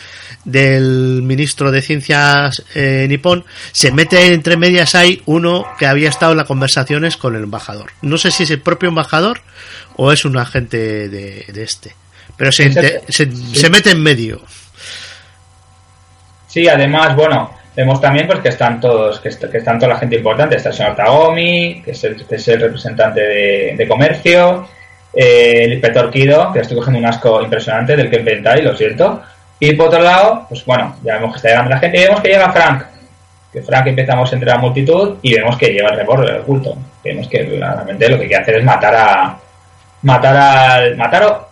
[0.45, 6.31] del ministro de Ciencias eh, nipón, se mete entre medias hay uno que había estado
[6.31, 7.91] en las conversaciones con el embajador.
[8.01, 9.41] No sé si es el propio embajador
[9.97, 11.93] o es un agente de, este.
[12.37, 12.71] Pero se,
[13.09, 14.41] se, mete en medio.
[16.47, 20.55] Sí, además, bueno, vemos también pues que están todos, que, están toda la gente importante.
[20.55, 24.65] Está el señor Taomi, que es el, que es el representante de, de comercio
[25.13, 29.21] el inspector que estoy cogiendo un asco impresionante del que inventáis, lo siento.
[29.59, 32.21] Y por otro lado, pues bueno, ya vemos que está llegando la gente y vemos
[32.21, 32.83] que llega Frank.
[33.51, 36.75] Que Frank empezamos entre la multitud y vemos que lleva el revólver oculto.
[37.03, 39.37] Vemos que realmente lo que quiere hacer es matar a.
[40.01, 40.97] Matar al.
[40.97, 41.47] Matar o,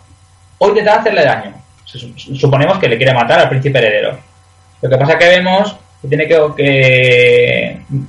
[0.58, 1.54] o intentar hacerle daño.
[1.84, 4.18] Suponemos que le quiere matar al príncipe heredero.
[4.80, 6.34] Lo que pasa que vemos que tiene que,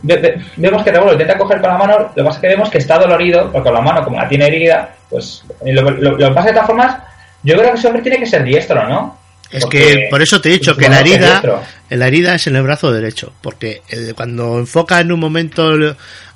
[0.08, 2.48] que vemos que el revólver intenta coger con la mano, lo que pasa es que
[2.48, 6.18] vemos que está dolorido, porque con la mano, como la tiene herida, pues lo, lo,
[6.18, 6.98] que pasa de todas formas,
[7.44, 9.20] yo creo que ese hombre tiene que ser diestro, ¿no?
[9.52, 12.64] Es que por eso te he dicho que la herida, la herida es en el
[12.64, 13.84] brazo derecho, porque
[14.16, 15.72] cuando enfoca en un momento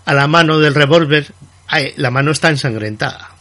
[0.05, 1.25] a la mano del revólver,
[1.95, 3.31] la mano está ensangrentada.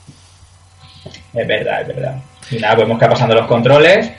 [1.34, 2.16] Es verdad, es verdad.
[2.50, 4.10] Y nada, vemos que pasando los controles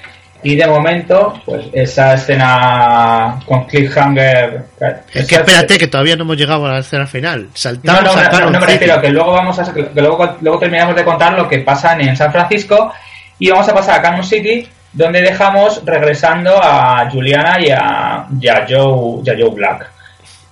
[0.43, 4.65] y de momento, pues esa escena con cliffhanger.
[5.13, 7.49] Es que espérate, que todavía no hemos llegado a la escena final.
[7.53, 10.95] Saltamos no, no, no, no, me refiero que luego vamos a que luego, luego terminamos
[10.95, 12.93] de contar lo que pasa en San Francisco
[13.39, 18.27] y vamos a pasar a Canon City, donde dejamos regresando a Juliana y a,
[18.67, 19.91] Joe, y a Joe Black.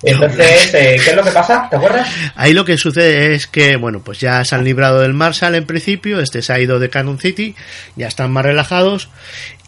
[0.04, 1.68] Entonces, eh, ¿qué es lo que pasa?
[1.70, 2.08] ¿Te acuerdas?
[2.36, 5.66] Ahí lo que sucede es que, bueno, pues ya se han librado del Marshall en
[5.66, 7.56] principio, este se ha ido de Canon City,
[7.96, 9.10] ya están más relajados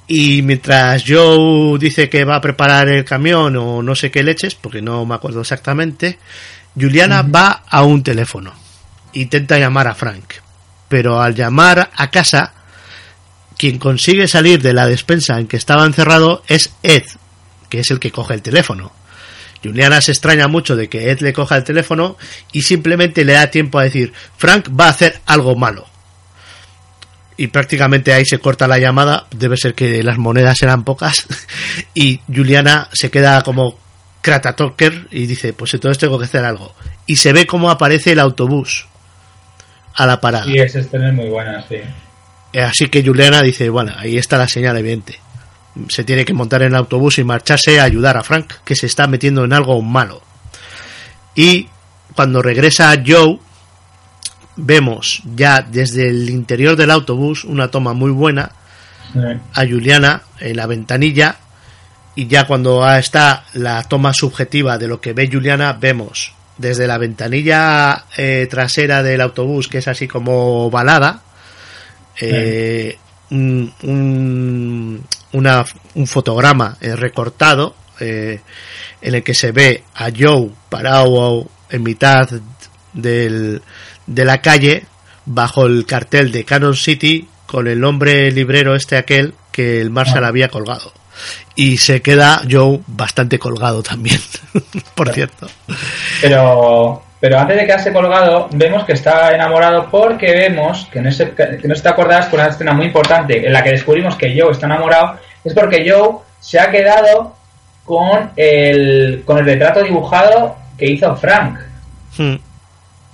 [0.08, 4.56] y mientras Joe dice que va a preparar el camión o no sé qué leches,
[4.56, 6.18] porque no me acuerdo exactamente,
[6.80, 8.54] Juliana va a un teléfono.
[9.14, 10.36] Intenta llamar a Frank.
[10.88, 12.54] Pero al llamar a casa,
[13.58, 17.04] quien consigue salir de la despensa en que estaba encerrado es Ed,
[17.68, 18.94] que es el que coge el teléfono.
[19.62, 22.16] Juliana se extraña mucho de que Ed le coja el teléfono
[22.54, 25.86] y simplemente le da tiempo a decir, Frank va a hacer algo malo
[27.38, 31.28] y prácticamente ahí se corta la llamada, debe ser que las monedas eran pocas
[31.94, 33.78] y Juliana se queda como
[34.22, 36.74] Kratatoker y dice, pues entonces tengo que hacer algo.
[37.06, 38.88] Y se ve cómo aparece el autobús
[39.94, 40.48] a la parada.
[40.48, 41.78] Y esa escena es muy buena, sí.
[42.54, 45.20] Eh, así que Juliana dice, bueno, ahí está la señal evidente.
[45.90, 48.88] Se tiene que montar en el autobús y marcharse a ayudar a Frank, que se
[48.88, 50.22] está metiendo en algo malo.
[51.36, 51.68] Y
[52.16, 53.40] cuando regresa Joe,
[54.58, 58.52] vemos ya desde el interior del autobús una toma muy buena
[59.54, 61.38] a Juliana en la ventanilla
[62.16, 66.98] y ya cuando está la toma subjetiva de lo que ve Juliana vemos desde la
[66.98, 71.22] ventanilla eh, trasera del autobús que es así como balada
[72.20, 72.98] eh,
[73.30, 73.74] un,
[75.34, 78.42] una, un, fotograma eh, recortado en
[79.02, 82.30] el que se ve a Joe parado en mitad
[82.94, 83.62] del,
[84.08, 84.86] de la calle
[85.26, 90.26] bajo el cartel de Canon City con el nombre librero este aquel que el Marshall
[90.26, 90.30] ah.
[90.30, 90.92] había colgado.
[91.56, 94.20] Y se queda Joe bastante colgado también,
[94.96, 95.48] por cierto.
[96.22, 101.32] Pero, pero antes de quedarse colgado, vemos que está enamorado porque vemos, que no, se,
[101.32, 104.52] que no te acordas con una escena muy importante en la que descubrimos que Joe
[104.52, 107.36] está enamorado, es porque Joe se ha quedado
[107.84, 111.60] con el, con el retrato dibujado que hizo Frank.
[112.18, 112.36] Hmm.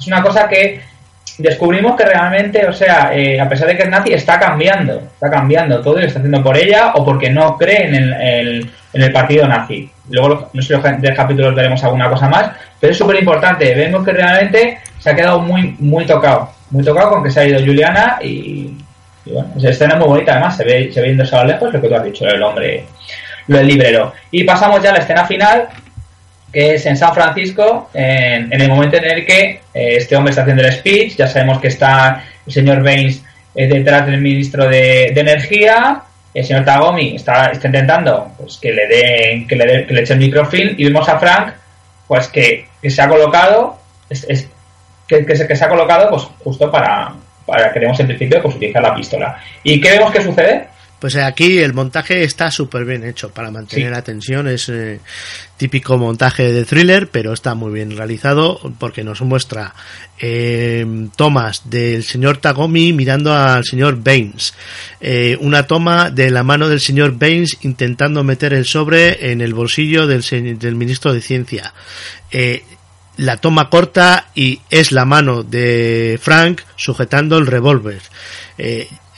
[0.04, 0.82] Es una cosa que
[1.38, 5.30] descubrimos que realmente, o sea, eh, a pesar de que es nazi, está cambiando, está
[5.30, 9.02] cambiando todo y lo está haciendo por ella o porque no cree en el, en
[9.02, 9.90] el partido nazi.
[10.10, 12.52] Luego, no sé si los capítulos veremos alguna cosa más,
[12.82, 13.74] pero es súper importante.
[13.74, 17.46] Vemos que realmente se ha quedado muy, muy tocado, muy tocado con que se ha
[17.46, 18.76] ido Juliana y,
[19.26, 21.88] bueno, esa escena es muy bonita además, se ve, se ve lo lejos lo que
[21.88, 22.84] tú has dicho, el hombre,
[23.48, 24.12] lo del librero.
[24.32, 25.70] Y pasamos ya a la escena final,
[26.54, 30.44] que es en San Francisco, en, el momento en el que eh, este hombre está
[30.44, 33.24] haciendo el speech, ya sabemos que está el señor Baines
[33.56, 38.88] eh, detrás del ministro de, Energía, el señor Tagomi está, está intentando pues, que le
[38.88, 41.54] den, que le, que le eche el microfilm y vemos a Frank
[42.08, 43.80] pues que, se ha colocado
[44.10, 44.48] es,
[45.08, 47.14] que, que, se, que se ha colocado pues justo para,
[47.46, 49.38] para que en principio pues utilizar la pistola.
[49.64, 50.68] ¿Y qué vemos que sucede?
[51.04, 54.48] Pues aquí el montaje está súper bien hecho para mantener la tensión.
[54.48, 55.02] Es eh,
[55.58, 59.76] típico montaje de thriller, pero está muy bien realizado porque nos muestra
[60.18, 64.54] eh, tomas del señor Tagomi mirando al señor Baines.
[65.02, 69.54] Eh, una toma de la mano del señor Baines intentando meter el sobre en el
[69.54, 70.24] bolsillo del,
[70.58, 71.74] del ministro de Ciencia.
[73.18, 78.02] La toma corta y es la mano de Frank sujetando el revólver.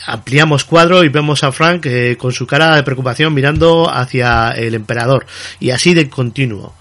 [0.08, 4.76] Ampliamos cuadro y vemos a Frank eh, con su cara de preocupación mirando hacia el
[4.76, 5.26] emperador.
[5.60, 6.76] Y así de continuo.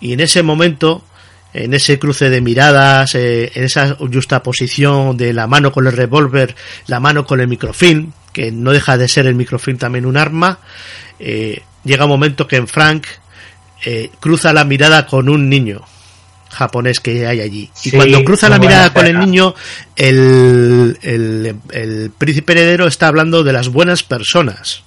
[0.00, 1.02] Y en ese momento,
[1.52, 5.92] en ese cruce de miradas, eh, en esa justa posición de la mano con el
[5.92, 6.54] revólver,
[6.86, 10.60] la mano con el microfilm, que no deja de ser el microfilm también un arma,
[11.18, 13.06] eh, llega un momento que en Frank
[14.20, 15.80] cruza la mirada con un niño
[16.50, 17.70] japonés que hay allí.
[17.84, 19.54] y cuando cruza la mirada con el niño,
[19.96, 24.82] el, el, príncipe heredero está hablando de las buenas personas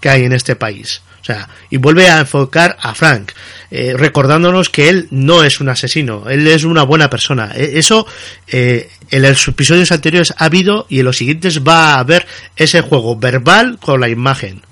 [0.00, 1.02] que hay en este país.
[1.20, 3.32] O sea, y vuelve a enfocar a Frank,
[3.70, 7.52] eh, recordándonos que él no es un asesino, él es una buena persona.
[7.54, 8.06] E, eso
[8.46, 12.80] eh, en los episodios anteriores ha habido y en los siguientes va a haber ese
[12.80, 14.62] juego verbal con la imagen.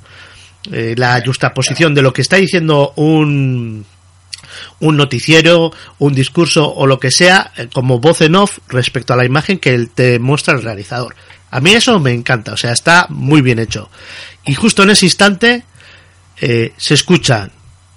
[0.72, 3.84] Eh, la justaposición de lo que está diciendo un
[4.80, 9.16] un noticiero, un discurso o lo que sea eh, como voz en off respecto a
[9.16, 11.14] la imagen que te muestra el realizador.
[11.50, 13.90] A mí eso me encanta, o sea, está muy bien hecho.
[14.44, 15.64] Y justo en ese instante
[16.40, 17.50] eh, se escuchan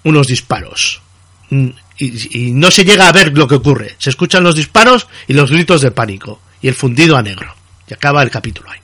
[0.03, 1.01] unos disparos.
[1.49, 3.95] Mm, y, y, no se llega a ver lo que ocurre.
[3.97, 6.41] Se escuchan los disparos y los gritos de pánico.
[6.61, 7.53] Y el fundido a negro.
[7.87, 8.79] Y acaba el capítulo ahí.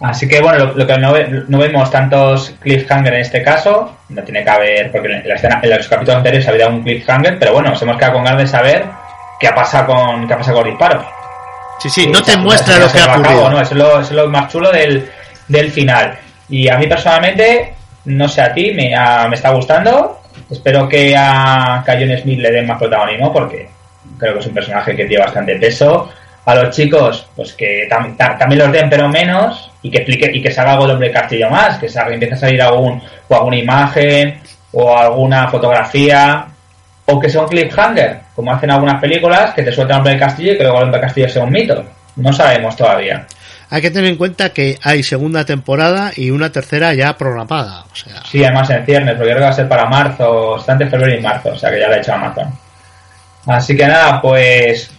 [0.00, 1.14] Así que bueno, lo, que no,
[1.48, 5.58] no, vemos tantos cliffhanger en este caso, no tiene que haber, porque en, la escena,
[5.62, 8.46] en los capítulos anteriores había un cliffhanger, pero bueno, nos hemos quedado con ganas de
[8.46, 8.84] saber
[9.40, 11.06] qué ha pasado con, qué ha pasado con el disparo.
[11.78, 13.50] Sí, sí, no te muestra lo que ha ocurrido.
[13.50, 13.60] ¿no?
[13.60, 15.08] es, lo, es lo más chulo del,
[15.48, 16.18] del final.
[16.48, 17.74] Y a mí personalmente,
[18.04, 18.94] no sé a ti, me,
[19.28, 20.20] me está gustando.
[20.50, 23.68] Espero que a, que a John Smith le den más protagonismo porque
[24.18, 26.10] creo que es un personaje que tiene bastante peso
[26.44, 30.50] a los chicos, pues que también los den, pero menos, y que explique y que
[30.50, 33.56] se haga algo de hombre castillo más, que, se empiece a salir algún, o alguna
[33.56, 34.40] imagen,
[34.72, 36.46] o alguna fotografía,
[37.06, 40.52] o que sea un cliffhanger, como hacen algunas películas, que te sueltan hombre del castillo
[40.52, 41.84] y que luego el hombre castillo sea un mito.
[42.16, 43.24] No sabemos todavía.
[43.70, 47.84] Hay que tener en cuenta que hay segunda temporada y una tercera ya programada.
[47.84, 48.22] O sea...
[48.28, 51.16] Sí, además en ciernes, porque creo que va a ser para marzo, está entre febrero
[51.16, 52.58] y marzo, o sea que ya la ha hecho Amazon.
[53.46, 54.90] Así que nada, pues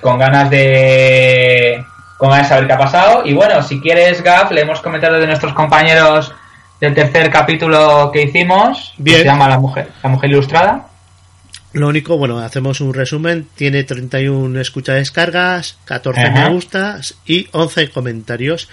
[0.00, 1.84] con ganas de
[2.20, 3.22] con de saber qué ha pasado.
[3.24, 6.30] Y bueno, si quieres, Gaf, le hemos comentado de nuestros compañeros
[6.78, 9.20] del tercer capítulo que hicimos, Bien.
[9.20, 10.86] se llama La Mujer, La Mujer Ilustrada.
[11.72, 13.46] Lo único, bueno, hacemos un resumen.
[13.54, 18.68] Tiene 31 escucha descargas, 14 me gustas y 11 comentarios.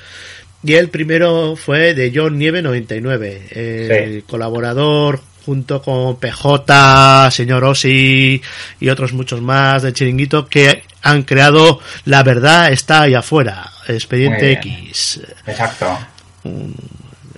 [0.61, 8.41] Y el primero fue de John Nieve 99, el colaborador junto con PJ, señor Osi
[8.81, 14.51] y otros muchos más de Chiringuito que han creado La verdad está ahí afuera, Expediente
[14.51, 15.21] X.
[15.45, 15.97] Exacto.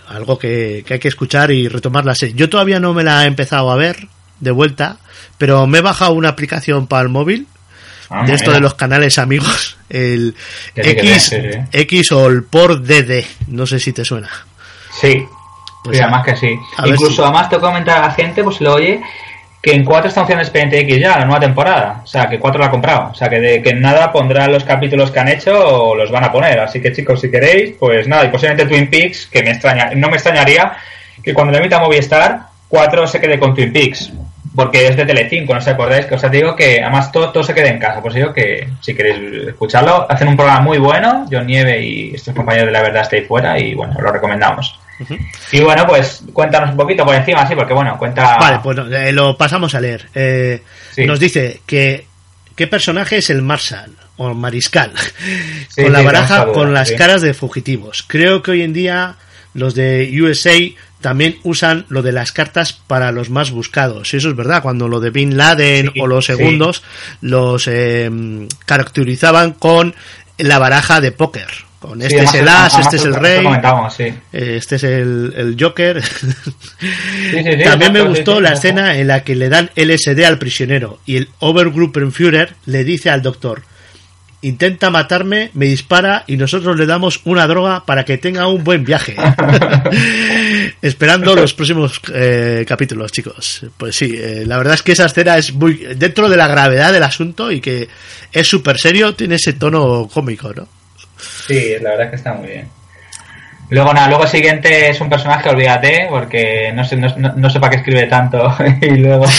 [0.07, 2.33] algo que, hay que escuchar y retomar la serie.
[2.33, 4.07] Yo todavía no me la he empezado a ver
[4.39, 4.97] de vuelta,
[5.37, 7.45] pero me he bajado una aplicación para el móvil
[8.09, 10.33] ah, de esto de los canales amigos, el
[10.73, 11.35] X,
[11.71, 14.31] X o el por DD, no sé si te suena.
[14.99, 15.27] Sí,
[15.83, 16.59] pues además que sí.
[16.85, 19.01] Incluso además te comentar a la gente, pues lo oye,
[19.61, 22.01] que en 4 está opción Expediente X ya, la nueva temporada.
[22.03, 23.09] O sea, que 4 la ha comprado.
[23.11, 26.23] O sea, que de que nada pondrá los capítulos que han hecho o los van
[26.23, 26.59] a poner.
[26.59, 30.07] Así que chicos, si queréis, pues nada, y posiblemente Twin Peaks, que me extraña, no
[30.07, 30.73] me extrañaría
[31.21, 34.11] que cuando le emita Movistar, 4 se quede con Twin Peaks.
[34.55, 36.05] Porque es de Telecinco, ¿no os acordáis?
[36.07, 38.01] Que os digo que además todo, todo se quede en casa.
[38.01, 41.27] Pues digo que si queréis escucharlo, hacen un programa muy bueno.
[41.31, 44.79] John Nieve y estos compañeros de la verdad estáis fuera y bueno, lo recomendamos.
[45.51, 48.37] Y bueno, pues cuéntanos un poquito por encima, sí, porque bueno, cuenta.
[48.37, 50.07] Vale, pues eh, lo pasamos a leer.
[50.13, 50.61] Eh,
[50.97, 52.05] Nos dice que
[52.55, 54.91] qué personaje es el Marshal o Mariscal
[55.75, 58.03] con la baraja con las caras de fugitivos.
[58.07, 59.15] Creo que hoy en día
[59.53, 60.57] los de USA
[61.01, 64.13] también usan lo de las cartas para los más buscados.
[64.13, 66.83] Eso es verdad, cuando lo de Bin Laden o los segundos
[67.21, 68.11] los eh,
[68.65, 69.95] caracterizaban con
[70.37, 71.68] la baraja de póker.
[71.79, 73.45] Con este es el as, este es el rey,
[74.33, 76.01] este es el, el Joker.
[77.63, 81.29] También me gustó la escena en la que le dan LSD al prisionero y el
[81.39, 83.63] Obergruppenführer le dice al doctor,
[84.41, 88.83] intenta matarme, me dispara y nosotros le damos una droga para que tenga un buen
[88.83, 89.15] viaje.
[90.81, 93.65] Esperando los próximos eh, capítulos, chicos.
[93.77, 96.91] Pues sí, eh, la verdad es que esa escena es muy dentro de la gravedad
[96.91, 97.87] del asunto y que
[98.31, 100.67] es súper serio, tiene ese tono cómico, ¿no?
[101.19, 102.79] Sí, la verdad es que está muy bien.
[103.71, 107.69] Luego, nada, luego siguiente es un personaje, olvídate, porque no sé, no, no, sé para
[107.71, 108.51] qué escribe tanto.
[108.81, 109.27] y luego.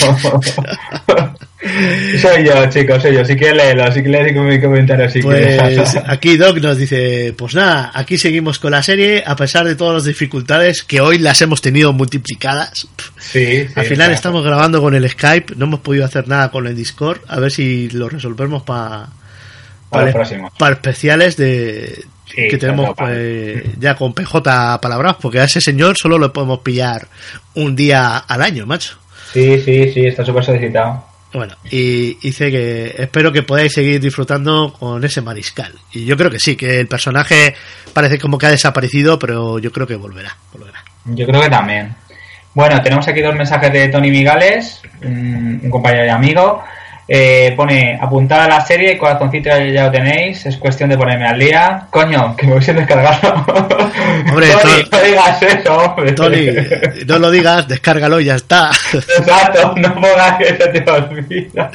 [2.21, 3.25] soy yo, chicos, soy yo.
[3.25, 5.11] Sí que léelo, sí que léelo mi comentario.
[5.11, 5.59] Sí pues
[6.07, 9.95] aquí Doc nos dice: Pues nada, aquí seguimos con la serie, a pesar de todas
[9.95, 12.87] las dificultades que hoy las hemos tenido multiplicadas.
[13.19, 16.77] Sí, Al final estamos grabando con el Skype, no hemos podido hacer nada con el
[16.77, 19.09] Discord, a ver si lo resolvemos para
[19.91, 20.13] para,
[20.59, 26.19] para especiales de que tenemos pues, ya con PJ palabras, porque a ese señor solo
[26.19, 27.09] lo podemos pillar
[27.55, 28.99] un día al año, macho.
[29.33, 31.05] Sí, sí, sí, está súper solicitado.
[31.33, 35.73] Bueno, y dice que espero que podáis seguir disfrutando con ese mariscal.
[35.93, 37.55] Y yo creo que sí, que el personaje
[37.93, 40.37] parece como que ha desaparecido, pero yo creo que volverá.
[40.53, 40.83] volverá.
[41.05, 41.95] Yo creo que también.
[42.53, 46.65] Bueno, tenemos aquí dos mensajes de Tony Migales, un compañero y amigo.
[47.13, 51.41] Eh, pone apuntada a la serie, corazoncito ya lo tenéis, es cuestión de ponerme al
[51.41, 51.89] día.
[51.91, 53.35] Coño, que me descargado.
[54.31, 56.13] Hombre, Tony, no digas eso, hombre.
[56.13, 56.47] Tony,
[57.09, 58.71] no lo digas, descárgalo y ya está.
[58.93, 61.73] Exacto, no pongas que se te olvida.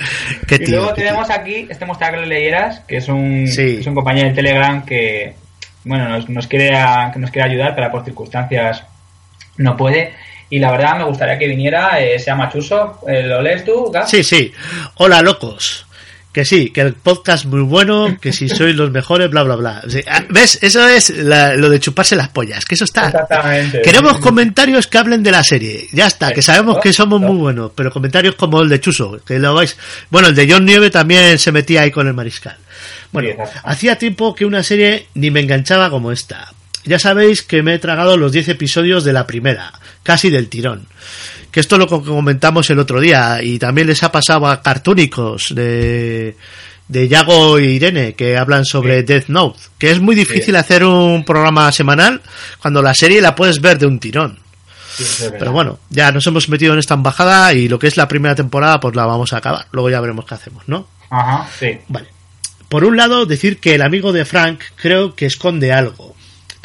[0.47, 3.85] Qué tío, y luego tenemos aquí, este mostrar que lo leyeras, que es un, es
[3.85, 5.35] un compañero de Telegram que
[5.83, 6.69] bueno, nos, nos, quiere
[7.11, 8.85] que nos quiere ayudar, pero por circunstancias
[9.57, 10.13] no puede.
[10.55, 13.01] Y la verdad me gustaría que viniera, eh, se llama Chuso.
[13.05, 14.53] Eh, ¿Lo lees tú, Sí, sí.
[14.95, 15.85] Hola, locos.
[16.31, 19.81] Que sí, que el podcast muy bueno, que si sois los mejores, bla, bla, bla.
[20.07, 20.59] Ah, ¿Ves?
[20.61, 23.07] Eso es lo de chuparse las pollas, que eso está.
[23.07, 23.81] Exactamente.
[23.81, 25.87] Queremos comentarios que hablen de la serie.
[25.91, 29.39] Ya está, que sabemos que somos muy buenos, pero comentarios como el de Chuso, que
[29.39, 29.75] lo vais.
[30.09, 32.55] Bueno, el de John Nieve también se metía ahí con el mariscal.
[33.11, 36.47] Bueno, hacía tiempo que una serie ni me enganchaba como esta.
[36.85, 39.73] Ya sabéis que me he tragado los 10 episodios de la primera,
[40.03, 40.87] casi del tirón.
[41.51, 46.35] Que esto lo comentamos el otro día y también les ha pasado a cartúnicos de,
[46.87, 51.23] de Yago e Irene que hablan sobre Death Note, que es muy difícil hacer un
[51.23, 52.21] programa semanal
[52.61, 54.39] cuando la serie la puedes ver de un tirón.
[55.39, 58.35] Pero bueno, ya nos hemos metido en esta embajada y lo que es la primera
[58.35, 59.65] temporada pues la vamos a acabar.
[59.71, 60.87] Luego ya veremos qué hacemos, ¿no?
[61.09, 61.77] Ajá, sí.
[61.87, 62.07] Vale.
[62.69, 66.14] Por un lado, decir que el amigo de Frank creo que esconde algo.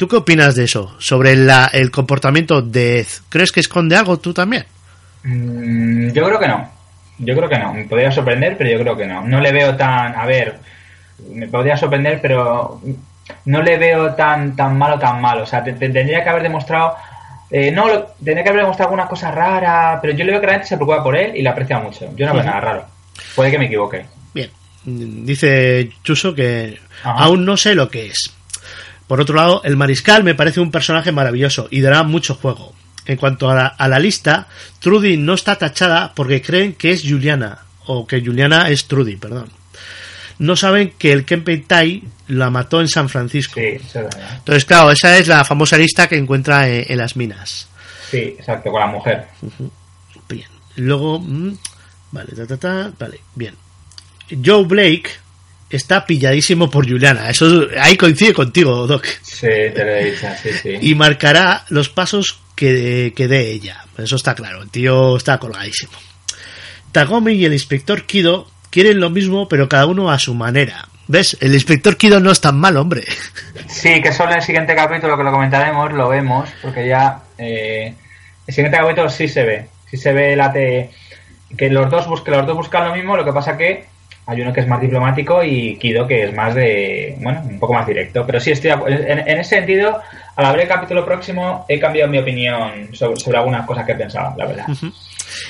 [0.01, 0.95] ¿Tú qué opinas de eso?
[0.97, 3.07] Sobre el comportamiento de Ed.
[3.29, 4.65] ¿Crees que esconde algo tú también?
[5.23, 6.71] Mm, yo creo que no.
[7.19, 7.71] Yo creo que no.
[7.71, 9.21] Me podría sorprender, pero yo creo que no.
[9.21, 10.15] No le veo tan.
[10.15, 10.57] A ver,
[11.31, 12.81] me podría sorprender, pero
[13.45, 15.43] no le veo tan tan malo, tan malo.
[15.43, 16.95] O sea, tendría que haber demostrado.
[17.51, 17.85] Eh, no,
[18.25, 20.77] tendría que haber demostrado alguna cosa rara, pero yo le veo que la gente se
[20.77, 22.09] preocupa por él y le aprecia mucho.
[22.15, 22.85] Yo no veo nada raro.
[23.35, 24.03] Puede que me equivoque.
[24.33, 24.49] Bien.
[24.83, 28.40] Dice Chuso que aún no sé lo que es
[29.11, 32.73] por otro lado, el mariscal me parece un personaje maravilloso y dará mucho juego.
[33.05, 34.47] En cuanto a la, lista,
[34.79, 39.49] Trudy no está tachada porque creen que es Juliana, o que Juliana es Trudy, perdón.
[40.39, 43.59] No saben que el Tai la mató en San Francisco.
[43.59, 43.81] Sí,
[44.37, 47.67] Entonces, claro, esa es la famosa lista que encuentra en, las minas.
[48.09, 49.27] Sí, exacto, con la mujer.
[50.29, 50.47] Bien.
[50.77, 51.57] Luego, mm,
[52.13, 53.55] vale, ta, ta, ta, vale, bien.
[54.41, 55.09] Joe Blake
[55.75, 57.29] está pilladísimo por Juliana.
[57.29, 59.05] Eso ahí coincide contigo, Doc.
[59.21, 60.77] Sí, te lo he dicho, sí, sí.
[60.81, 63.85] Y marcará los pasos que, que dé ella.
[63.97, 65.93] Eso está claro, el tío está colgadísimo.
[66.91, 70.87] Tagomi y el inspector Kido quieren lo mismo, pero cada uno a su manera.
[71.07, 71.37] ¿Ves?
[71.41, 73.03] El inspector Kido no es tan mal, hombre.
[73.67, 77.93] Sí, que solo en el siguiente capítulo que lo comentaremos lo vemos, porque ya eh,
[78.47, 79.67] el siguiente capítulo sí se ve.
[79.89, 80.89] Sí se ve la te
[81.57, 83.85] que los dos, que los dos buscan lo mismo, lo que pasa que
[84.25, 87.73] hay uno que es más diplomático y Kido que es más de, bueno, un poco
[87.73, 88.25] más directo.
[88.25, 90.01] Pero sí estoy, en, en ese sentido,
[90.35, 94.35] al abrir el capítulo próximo he cambiado mi opinión sobre, algunas cosas que he pensado,
[94.37, 94.65] la verdad.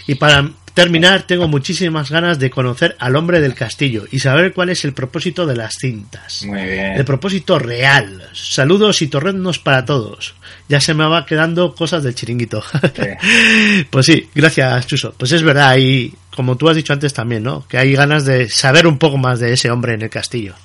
[0.07, 0.43] Y para
[0.73, 4.93] terminar, tengo muchísimas ganas de conocer al hombre del castillo y saber cuál es el
[4.93, 6.43] propósito de las cintas.
[6.43, 6.93] Muy bien.
[6.93, 8.29] El propósito real.
[8.33, 10.35] Saludos y torrendos para todos.
[10.69, 12.63] Ya se me va quedando cosas del chiringuito.
[13.89, 15.13] pues sí, gracias, Chuso.
[15.17, 17.67] Pues es verdad, y como tú has dicho antes también, ¿no?
[17.67, 20.55] Que hay ganas de saber un poco más de ese hombre en el castillo.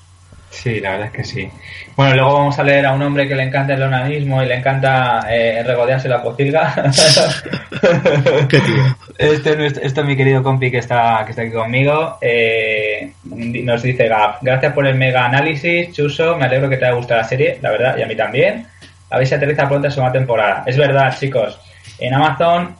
[0.50, 1.50] Sí, la verdad es que sí.
[1.96, 4.54] Bueno, luego vamos a leer a un hombre que le encanta el onanismo y le
[4.56, 6.74] encanta eh, regodearse la pocilga.
[8.48, 8.96] Qué tío.
[9.18, 12.18] Este, este, es mi querido compi que está, que está aquí conmigo.
[12.20, 16.94] Eh, nos dice Gaf, gracias por el mega análisis, Chuso, me alegro que te haya
[16.94, 18.66] gustado la serie, la verdad, y a mí también.
[19.10, 20.64] A ver si aterriza pronto su segunda temporada.
[20.66, 21.58] Es verdad, chicos.
[21.98, 22.74] En Amazon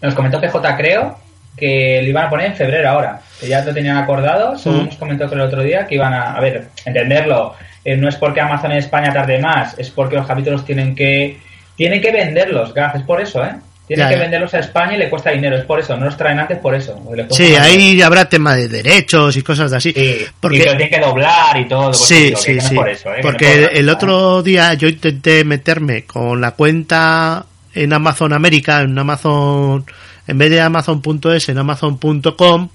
[0.00, 1.18] nos comentó PJ, creo,
[1.56, 4.86] que lo iban a poner en febrero ahora, que ya lo tenían acordado, según mm.
[4.86, 8.40] nos comentó el otro día, que iban a, a ver, entenderlo, eh, no es porque
[8.40, 11.38] Amazon en España tarde más, es porque los capítulos tienen que,
[11.76, 13.54] tienen que venderlos, Gaf, es por eso, ¿eh?
[13.86, 16.38] Tienen que venderlos a España y le cuesta dinero, es por eso, no los traen
[16.38, 16.98] antes por eso.
[17.30, 19.92] Sí, ahí habrá tema de derechos y cosas así.
[20.40, 20.56] porque...
[20.56, 21.92] Y que tienen que doblar y todo.
[21.92, 22.74] Sí, sí, sí.
[22.74, 23.18] Por eso, ¿eh?
[23.20, 27.44] Porque el, otro día yo intenté meterme con la cuenta
[27.74, 29.84] en Amazon América, en Amazon
[30.26, 32.68] en vez de Amazon.es en Amazon.com.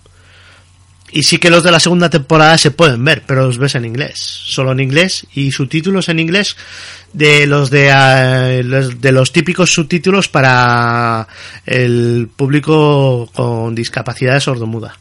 [1.11, 3.85] Y sí que los de la segunda temporada se pueden ver, pero los ves en
[3.85, 6.55] inglés, solo en inglés y subtítulos en inglés
[7.13, 11.27] de los de, eh, de los típicos subtítulos para
[11.65, 14.93] el público con discapacidad sordomuda.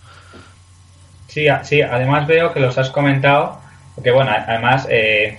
[1.27, 3.61] Sí, sí, además veo que los has comentado,
[3.95, 5.39] porque bueno, además eh,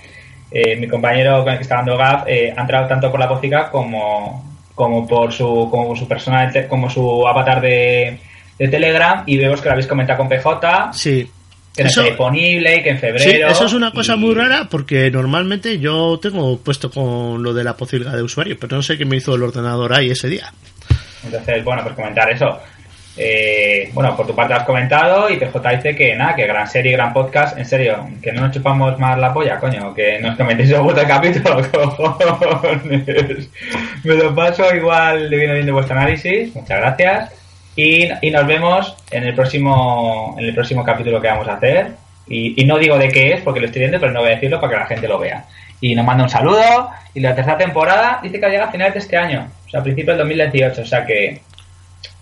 [0.52, 3.70] eh, mi compañero con el que está dando GAF ha entrado tanto por la música
[3.72, 8.18] como, como por su, como su persona, como su avatar de,
[8.58, 10.92] de Telegram y vemos que lo habéis comentado con PJ.
[10.92, 11.30] Sí.
[11.74, 13.48] Que no está disponible y que en febrero.
[13.48, 17.62] Sí, eso es una cosa muy rara porque normalmente yo tengo puesto con lo de
[17.62, 20.52] la posibilidad de usuario, pero no sé qué me hizo el ordenador ahí ese día.
[21.24, 22.58] Entonces, bueno, pues comentar eso.
[23.22, 26.92] Eh, bueno, por tu parte has comentado y PJ dice que nada, que gran serie,
[26.92, 30.70] gran podcast, en serio, que no nos chupamos más la polla, coño, que nos comentéis
[30.70, 33.50] el gusto capítulo, cojones.
[34.04, 37.32] Me lo paso igual de bien viendo vuestro análisis, muchas gracias.
[37.76, 41.88] Y, nos vemos en el próximo en el próximo capítulo que vamos a hacer.
[42.26, 44.58] Y, no digo de qué es, porque lo estoy viendo, pero no voy a decirlo
[44.62, 45.44] para que la gente lo vea.
[45.82, 46.88] Y nos manda un saludo.
[47.12, 49.82] Y la tercera temporada dice que llega a finales de este año, o sea, a
[49.82, 50.80] principios del 2018.
[50.80, 51.42] O sea que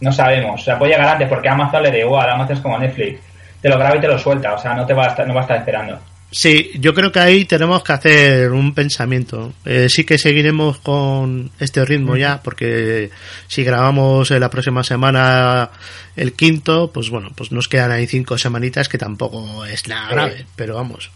[0.01, 0.61] no sabemos.
[0.61, 2.31] O sea, puede llegar antes porque Amazon le da igual.
[2.31, 3.21] Amazon es como Netflix.
[3.61, 4.55] Te lo graba y te lo suelta.
[4.55, 5.99] O sea, no te va a estar, no va a estar esperando.
[6.31, 9.55] Sí, yo creo que ahí tenemos que hacer un pensamiento.
[9.65, 13.11] Eh, sí que seguiremos con este ritmo ya, porque
[13.47, 15.71] si grabamos la próxima semana
[16.17, 20.47] el quinto, pues bueno, pues nos quedan ahí cinco semanitas que tampoco es nada grave,
[20.55, 21.11] pero vamos.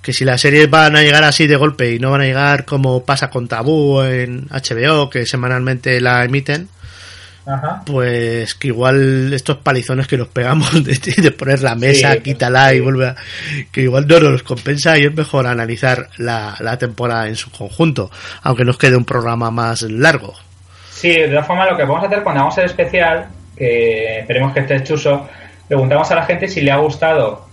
[0.00, 2.64] Que si las series van a llegar así de golpe y no van a llegar
[2.64, 6.70] como pasa con Tabú en HBO, que semanalmente la emiten,
[7.86, 13.08] pues que igual estos palizones que nos pegamos de, poner la mesa, quítala y vuelve
[13.08, 13.16] a,
[13.72, 18.10] que igual no nos compensa y es mejor analizar la, temporada en su conjunto,
[18.42, 20.34] aunque nos quede un programa más largo.
[20.90, 24.52] Sí, de todas formas lo que vamos a hacer cuando hagamos el especial, que esperemos
[24.52, 25.28] que esté chuso,
[25.66, 27.46] preguntamos a la gente si le ha gustado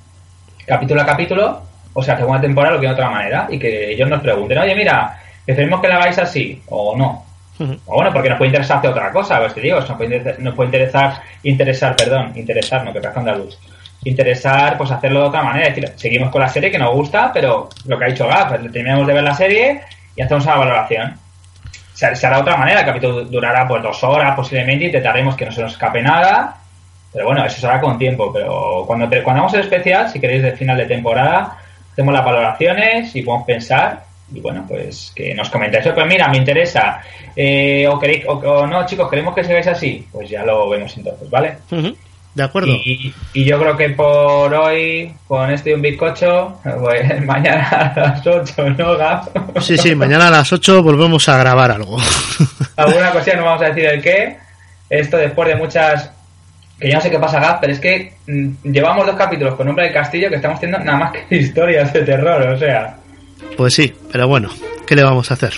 [0.66, 1.62] capítulo a capítulo,
[1.93, 4.76] o sea, segunda temporada lo que de otra manera, y que ellos nos pregunten, oye,
[4.76, 7.25] mira, preferimos que la hagáis así, o no,
[7.60, 10.56] o bueno, porque nos puede interesar hacer otra cosa, pues te digo, nos puede, nos
[10.56, 13.58] puede interesar, interesar, perdón, interesar, no, que pasa luz
[14.03, 15.68] Interesar, pues hacerlo de otra manera.
[15.68, 18.49] Es decir, seguimos con la serie que nos gusta, pero lo que ha dicho Gaf,
[18.49, 19.82] pues, terminamos de ver la serie
[20.16, 21.16] y hacemos una valoración.
[21.93, 25.51] Se, hará de otra manera, el capítulo durará pues dos horas posiblemente, intentaremos que no
[25.51, 26.58] se nos escape nada,
[27.12, 28.32] pero bueno, eso se hará con tiempo.
[28.32, 31.58] Pero cuando, cuando hagamos el especial, si queréis, del final de temporada,
[31.91, 34.03] hacemos las valoraciones y podemos pensar
[34.34, 37.02] y bueno, pues que nos comentéis, pues mira, me interesa,
[37.36, 41.30] eh, o, queréis, o, no, chicos, queremos que sigáis así, pues ya lo vemos entonces,
[41.30, 41.58] ¿vale?
[42.34, 42.74] De acuerdo.
[42.74, 48.28] Y, yo creo que por hoy, con este y un bizcocho, pues mañana a las
[48.28, 49.30] 8, ¿no, Gaf?
[49.62, 51.98] Sí, sí, mañana a las 8 volvemos a grabar algo.
[52.76, 54.38] Alguna cosilla, no vamos a decir el qué.
[54.90, 56.12] Esto después de muchas
[56.80, 59.68] que yo no sé qué pasa, Gaf, pero es que mm, llevamos dos capítulos con
[59.68, 62.98] Nombre del Castillo que estamos teniendo nada más que historias de terror, o sea.
[63.58, 64.49] Pues sí, pero bueno,
[64.86, 65.53] ¿qué le vamos a hacer?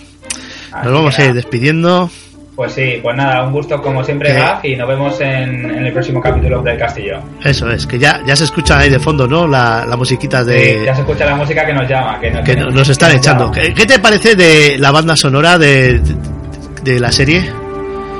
[0.83, 2.09] Nos vamos a ir despidiendo.
[2.57, 6.19] Pues sí, pues nada, un gusto como siempre, Gaf, y nos vemos en, el próximo
[6.19, 7.19] capítulo del Castillo.
[7.43, 9.47] Eso es, que ya, ya se escucha ahí de fondo, ¿no?
[9.47, 10.79] La, la musiquita de...
[10.79, 12.19] Sí, ya se escucha la música que nos llama.
[12.19, 13.51] Que, nos, están echando.
[13.51, 16.01] ¿Qué, te parece de la banda sonora de,
[16.81, 17.47] de, la serie?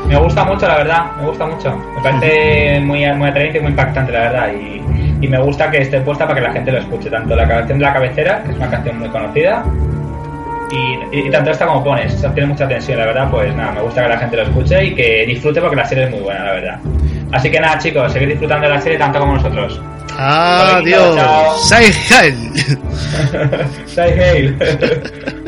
[0.07, 1.75] Me gusta mucho, la verdad, me gusta mucho.
[1.95, 4.51] Me parece muy, muy atrayente y muy impactante, la verdad.
[4.53, 7.09] Y, y me gusta que esté puesta para que la gente lo escuche.
[7.09, 9.63] Tanto la canción de la cabecera, que es una canción muy conocida,
[11.11, 12.15] y, tanto esta como pones.
[12.33, 13.29] tiene mucha tensión, la verdad.
[13.31, 16.05] Pues nada, me gusta que la gente lo escuche y que disfrute porque la serie
[16.05, 16.79] es muy buena, la verdad.
[17.31, 19.81] Así que nada, chicos, seguid disfrutando de la serie tanto como nosotros.
[20.17, 21.67] Adiós.
[21.67, 22.35] Say Hail.
[23.85, 25.43] Say Hail.